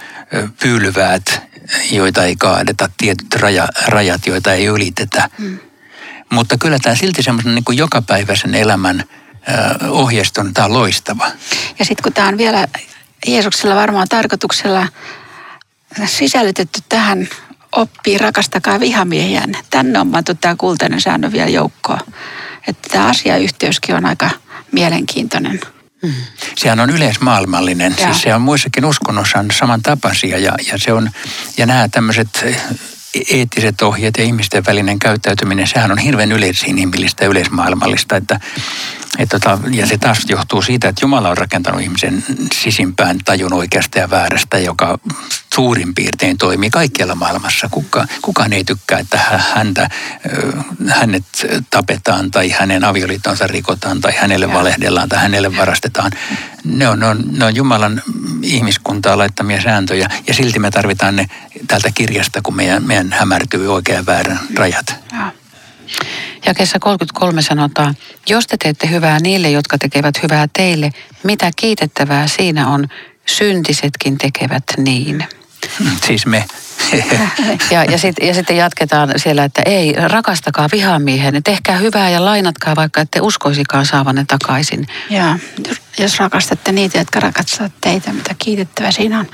pyylyväät, 0.62 1.42
joita 1.90 2.24
ei 2.24 2.36
kaadeta, 2.36 2.90
tietyt 2.96 3.34
raja, 3.34 3.68
rajat, 3.86 4.26
joita 4.26 4.52
ei 4.52 4.64
ylitetä. 4.64 5.30
Hmm. 5.38 5.58
Mutta 6.32 6.58
kyllä 6.58 6.78
tämä 6.82 6.94
silti 6.96 7.22
semmoisen 7.22 7.54
niin 7.54 7.64
kuin 7.64 7.78
jokapäiväisen 7.78 8.54
elämän 8.54 9.04
ohjeiston, 9.88 10.54
tämä 10.54 10.64
on 10.64 10.72
loistava. 10.72 11.30
Ja 11.78 11.84
sitten 11.84 12.02
kun 12.02 12.12
tämä 12.12 12.28
on 12.28 12.38
vielä 12.38 12.68
Jeesuksella 13.26 13.74
varmaan 13.74 14.08
tarkoituksella 14.08 14.88
sisällytetty 16.04 16.80
tähän 16.88 17.28
oppii 17.72 18.18
rakastakaa 18.18 18.80
vihamiehiään. 18.80 19.52
Tänne 19.70 19.98
on 19.98 20.10
pantu 20.10 20.34
tämä 20.34 20.54
kultainen 20.58 21.00
säännö 21.00 21.32
vielä 21.32 21.48
joukkoon. 21.48 22.00
Että 22.68 22.88
tämä 22.92 23.06
asiayhteyskin 23.06 23.94
on 23.94 24.06
aika 24.06 24.30
mielenkiintoinen. 24.72 25.60
Mm. 26.02 26.12
Sehän 26.56 26.80
on 26.80 26.90
yleismaailmallinen. 26.90 27.94
Ja. 27.98 28.06
Siis 28.06 28.22
se 28.22 28.34
on 28.34 28.42
muissakin 28.42 28.84
uskonnossa 28.84 29.38
on 29.38 29.50
samantapaisia 29.58 30.38
ja, 30.38 30.54
ja, 30.72 30.78
se 30.78 30.92
on, 30.92 31.10
ja 31.56 31.66
nämä 31.66 31.88
tämmöiset 31.88 32.44
eettiset 33.30 33.82
ohjeet 33.82 34.14
ja 34.18 34.24
ihmisten 34.24 34.66
välinen 34.66 34.98
käyttäytyminen, 34.98 35.66
sehän 35.66 35.92
on 35.92 35.98
hirveän 35.98 36.32
yleisinhimillistä 36.32 37.24
ja 37.24 37.30
yleismaailmallista, 37.30 38.16
että 38.16 38.40
et 39.18 39.28
tota, 39.28 39.58
ja 39.70 39.86
se 39.86 39.98
taas 39.98 40.18
johtuu 40.28 40.62
siitä, 40.62 40.88
että 40.88 41.04
Jumala 41.04 41.28
on 41.28 41.36
rakentanut 41.36 41.80
ihmisen 41.80 42.24
sisimpään 42.54 43.18
tajun 43.24 43.52
oikeasta 43.52 43.98
ja 43.98 44.10
väärästä, 44.10 44.58
joka 44.58 44.98
suurin 45.54 45.94
piirtein 45.94 46.38
toimii 46.38 46.70
kaikkialla 46.70 47.14
maailmassa. 47.14 47.68
Kuka, 47.70 48.06
kukaan 48.22 48.52
ei 48.52 48.64
tykkää, 48.64 48.98
että 48.98 49.18
häntä, 49.54 49.88
hänet 50.88 51.24
tapetaan 51.70 52.30
tai 52.30 52.50
hänen 52.50 52.84
avioliittonsa 52.84 53.46
rikotaan 53.46 54.00
tai 54.00 54.12
hänelle 54.16 54.52
valehdellaan 54.52 55.08
tai 55.08 55.18
hänelle 55.18 55.56
varastetaan. 55.56 56.12
Ne 56.64 56.88
on, 56.88 57.00
ne 57.00 57.06
on, 57.06 57.24
ne 57.30 57.44
on 57.44 57.56
Jumalan 57.56 58.02
ihmiskuntaa 58.42 59.18
laittamia 59.18 59.62
sääntöjä 59.62 60.08
ja 60.26 60.34
silti 60.34 60.58
me 60.58 60.70
tarvitaan 60.70 61.16
ne 61.16 61.26
tältä 61.68 61.90
kirjasta, 61.94 62.40
kun 62.42 62.56
meidän, 62.56 62.86
meidän 62.86 63.12
hämärtyy 63.12 63.72
oikean 63.72 64.06
väärän 64.06 64.40
rajat. 64.56 64.94
Ja. 65.12 65.32
Kesä 66.54 66.78
33 66.78 67.42
sanotaan, 67.42 67.96
jos 68.28 68.46
te 68.46 68.56
teette 68.56 68.90
hyvää 68.90 69.18
niille, 69.20 69.50
jotka 69.50 69.78
tekevät 69.78 70.22
hyvää 70.22 70.48
teille, 70.52 70.90
mitä 71.22 71.50
kiitettävää 71.56 72.26
siinä 72.26 72.68
on, 72.68 72.88
syntisetkin 73.26 74.18
tekevät 74.18 74.64
niin. 74.76 75.24
Siis 76.06 76.26
me. 76.26 76.44
Ja, 77.70 77.84
ja, 77.84 77.98
sit, 77.98 78.16
ja 78.22 78.34
sitten 78.34 78.56
jatketaan 78.56 79.12
siellä, 79.16 79.44
että 79.44 79.62
ei, 79.66 79.94
rakastakaa 80.08 80.68
vihamiehen, 80.72 81.42
tehkää 81.42 81.76
hyvää 81.76 82.10
ja 82.10 82.24
lainatkaa, 82.24 82.76
vaikka 82.76 83.00
ette 83.00 83.20
uskoisikaan 83.20 83.86
saavanne 83.86 84.24
takaisin. 84.28 84.86
Ja 85.10 85.38
jos 85.98 86.18
rakastatte 86.18 86.72
niitä, 86.72 86.98
jotka 86.98 87.20
rakastavat 87.20 87.72
teitä, 87.80 88.12
mitä 88.12 88.34
kiitettävä 88.38 88.90
siinä 88.90 89.18
on. 89.18 89.26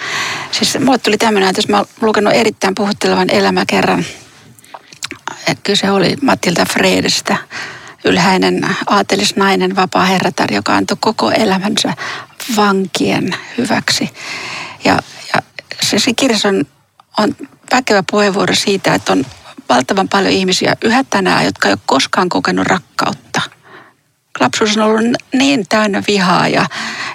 Siis 0.51 0.79
mulle 0.79 0.99
tuli 0.99 1.19
tämmöinen, 1.19 1.49
että 1.49 1.59
jos 1.59 1.69
mä 1.69 1.77
oon 1.77 1.87
lukenut 2.01 2.33
erittäin 2.35 2.75
puhuttelevan 2.75 3.31
elämäkerran. 3.31 4.05
Kyse 5.63 5.91
oli 5.91 6.17
Matilda 6.23 6.65
Fredestä, 6.65 7.37
ylhäinen 8.05 8.77
aatelisnainen, 8.87 9.77
vapaa 9.77 10.05
herratar, 10.05 10.53
joka 10.53 10.77
antoi 10.77 10.97
koko 11.01 11.31
elämänsä 11.31 11.95
vankien 12.57 13.35
hyväksi. 13.59 14.11
Ja, 14.85 14.99
ja 15.35 15.43
se, 15.83 15.99
se 15.99 16.13
kirjassa 16.15 16.49
on, 16.49 16.65
on 17.19 17.37
väkevä 17.73 18.03
puheenvuoro 18.11 18.55
siitä, 18.55 18.95
että 18.95 19.13
on 19.13 19.27
valtavan 19.69 20.09
paljon 20.09 20.33
ihmisiä 20.33 20.77
yhä 20.85 21.05
tänään, 21.11 21.45
jotka 21.45 21.69
ei 21.69 21.73
ole 21.73 21.81
koskaan 21.87 22.29
kokenut 22.29 22.67
rakkautta. 22.67 23.41
Lapsuus 24.41 24.77
on 24.77 24.83
ollut 24.83 25.01
niin 25.33 25.67
täynnä 25.69 26.03
vihaa 26.07 26.49
ja, 26.49 26.67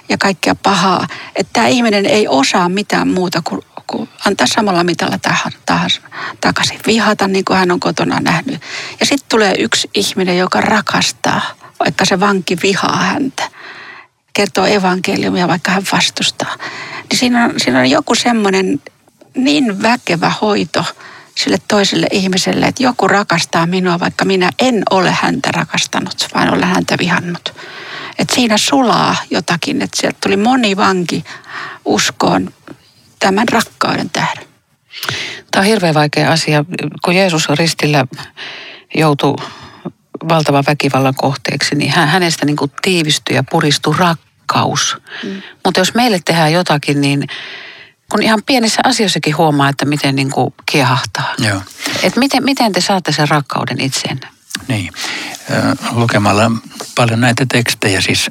ja 0.08 0.18
kaikkea 0.18 0.54
pahaa, 0.54 1.06
että 1.36 1.52
tämä 1.52 1.66
ihminen 1.66 2.06
ei 2.06 2.28
osaa 2.28 2.68
mitään 2.68 3.08
muuta 3.08 3.42
kuin, 3.44 3.62
kuin 3.90 4.08
antaa 4.26 4.46
samalla 4.46 4.84
mitalla 4.84 5.18
tähän, 5.18 5.52
tähän 5.66 5.90
takaisin. 6.40 6.80
Vihata 6.86 7.28
niin 7.28 7.44
kuin 7.44 7.56
hän 7.56 7.70
on 7.70 7.80
kotona 7.80 8.20
nähnyt. 8.20 8.62
Ja 9.00 9.06
sitten 9.06 9.28
tulee 9.28 9.54
yksi 9.58 9.90
ihminen, 9.94 10.38
joka 10.38 10.60
rakastaa, 10.60 11.42
vaikka 11.80 12.04
se 12.04 12.20
vanki 12.20 12.56
vihaa 12.62 12.96
häntä. 12.96 13.42
Kertoo 14.32 14.66
evankeliumia, 14.66 15.48
vaikka 15.48 15.70
hän 15.70 15.82
vastustaa. 15.92 16.56
Niin 17.10 17.18
siinä 17.18 17.44
on, 17.44 17.54
siinä 17.56 17.78
on 17.78 17.90
joku 17.90 18.14
semmoinen 18.14 18.82
niin 19.34 19.82
väkevä 19.82 20.32
hoito 20.40 20.84
sille 21.34 21.56
toiselle 21.68 22.06
ihmiselle, 22.12 22.66
että 22.66 22.82
joku 22.82 23.08
rakastaa 23.08 23.66
minua, 23.66 24.00
vaikka 24.00 24.24
minä 24.24 24.50
en 24.58 24.82
ole 24.90 25.10
häntä 25.10 25.50
rakastanut, 25.52 26.28
vaan 26.34 26.54
olen 26.54 26.68
häntä 26.68 26.94
vihannut. 26.98 27.54
Että 28.18 28.34
siinä 28.34 28.58
sulaa 28.58 29.16
jotakin, 29.30 29.82
että 29.82 30.00
sieltä 30.00 30.18
tuli 30.22 30.36
moni 30.36 30.76
vanki 30.76 31.24
uskoon 31.84 32.54
tämän 33.18 33.48
rakkauden 33.48 34.10
tähden. 34.10 34.44
Tämä 35.50 35.60
on 35.60 35.66
hirveän 35.66 35.94
vaikea 35.94 36.32
asia. 36.32 36.64
Kun 37.04 37.16
Jeesus 37.16 37.48
ristillä 37.48 38.04
joutui 38.94 39.36
valtavan 40.28 40.64
väkivallan 40.66 41.14
kohteeksi, 41.14 41.74
niin 41.74 41.90
hänestä 41.90 42.46
niin 42.46 42.56
kuin 42.56 42.72
tiivistyi 42.82 43.36
ja 43.36 43.44
puristui 43.50 43.94
rakkaus. 43.98 44.96
Mm. 45.22 45.42
Mutta 45.64 45.80
jos 45.80 45.94
meille 45.94 46.20
tehdään 46.24 46.52
jotakin, 46.52 47.00
niin 47.00 47.26
kun 48.10 48.22
ihan 48.22 48.42
pienissä 48.46 48.80
asioissakin 48.84 49.36
huomaa, 49.36 49.68
että 49.68 49.84
miten 49.84 50.16
niin 50.16 50.30
kuin 50.30 50.54
kiehahtaa. 50.66 51.34
Joo. 51.38 51.62
Et 52.02 52.16
miten, 52.16 52.44
miten 52.44 52.72
te 52.72 52.80
saatte 52.80 53.12
sen 53.12 53.28
rakkauden 53.28 53.80
itseenne? 53.80 54.28
Niin, 54.68 54.92
lukemalla 55.90 56.50
paljon 56.94 57.20
näitä 57.20 57.46
tekstejä, 57.52 58.00
siis 58.00 58.30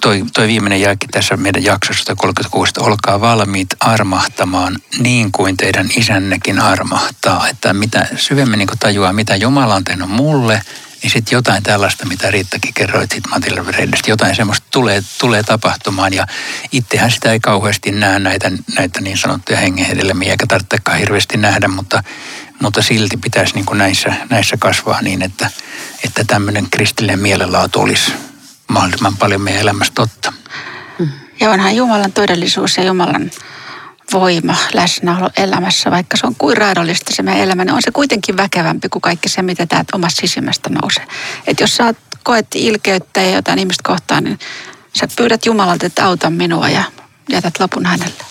toi, 0.00 0.24
toi 0.34 0.46
viimeinen 0.46 0.80
jälki 0.80 1.06
tässä 1.06 1.36
meidän 1.36 1.64
jaksossa 1.64 2.16
36, 2.16 2.70
että 2.70 2.80
olkaa 2.80 3.20
valmiit 3.20 3.68
armahtamaan 3.80 4.78
niin 4.98 5.32
kuin 5.32 5.56
teidän 5.56 5.90
isännekin 5.96 6.60
armahtaa. 6.60 7.48
Että 7.48 7.74
mitä 7.74 8.06
syvemmin 8.16 8.58
niin 8.58 8.68
tajuaa, 8.80 9.12
mitä 9.12 9.36
Jumala 9.36 9.74
on 9.74 9.84
tehnyt 9.84 10.08
mulle– 10.08 10.62
niin 11.06 11.10
sitten 11.10 11.36
jotain 11.36 11.62
tällaista, 11.62 12.06
mitä 12.06 12.30
Riittakin 12.30 12.74
kerroit 12.74 13.10
siitä 13.10 13.66
Vredestä, 13.66 14.10
jotain 14.10 14.36
semmoista 14.36 14.66
tulee, 14.70 15.02
tulee 15.20 15.42
tapahtumaan 15.42 16.14
ja 16.14 16.26
itsehän 16.72 17.10
sitä 17.10 17.32
ei 17.32 17.40
kauheasti 17.40 17.92
näe 17.92 18.18
näitä, 18.18 18.52
näitä 18.76 19.00
niin 19.00 19.18
sanottuja 19.18 19.58
hengenhedelmiä, 19.58 20.30
eikä 20.30 20.46
tarvitsekaan 20.46 20.98
hirveästi 20.98 21.36
nähdä, 21.36 21.68
mutta, 21.68 22.02
mutta 22.62 22.82
silti 22.82 23.16
pitäisi 23.16 23.54
niin 23.54 23.66
näissä, 23.72 24.14
näissä 24.30 24.56
kasvaa 24.56 25.02
niin, 25.02 25.22
että, 25.22 25.50
että 26.04 26.24
tämmöinen 26.24 26.66
kristillinen 26.70 27.20
mielenlaatu 27.20 27.80
olisi 27.80 28.12
mahdollisimman 28.68 29.16
paljon 29.16 29.40
meidän 29.40 29.62
elämässä 29.62 29.92
totta. 29.94 30.32
Ja 31.40 31.50
onhan 31.50 31.76
Jumalan 31.76 32.12
todellisuus 32.12 32.76
ja 32.76 32.84
Jumalan 32.84 33.30
voima, 34.12 34.54
läsnäolo 34.74 35.30
elämässä, 35.36 35.90
vaikka 35.90 36.16
se 36.16 36.26
on 36.26 36.34
kuin 36.34 36.56
raadollista 36.56 37.14
se 37.14 37.22
meidän 37.22 37.42
elämä, 37.42 37.64
niin 37.64 37.74
on 37.74 37.82
se 37.82 37.90
kuitenkin 37.90 38.36
väkevämpi 38.36 38.88
kuin 38.88 39.02
kaikki 39.02 39.28
se, 39.28 39.42
mitä 39.42 39.66
täältä 39.66 39.96
omasta 39.96 40.20
sisimmästä 40.20 40.70
nousee. 40.70 41.06
Että 41.46 41.62
jos 41.62 41.76
sä 41.76 41.94
koet 42.22 42.46
ilkeyttä 42.54 43.20
ja 43.20 43.30
jotain 43.30 43.58
ihmistä 43.58 43.82
kohtaan, 43.86 44.24
niin 44.24 44.38
sä 44.96 45.08
pyydät 45.16 45.46
Jumalalta, 45.46 45.86
että 45.86 46.04
auta 46.06 46.30
minua 46.30 46.68
ja 46.68 46.82
jätät 47.30 47.54
lopun 47.60 47.86
hänelle. 47.86 48.24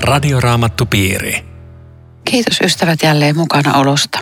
Radioraamattu 0.00 0.86
piiri. 0.86 1.44
Kiitos 2.24 2.60
ystävät 2.60 3.02
jälleen 3.02 3.36
mukana 3.36 3.74
olosta. 3.74 4.18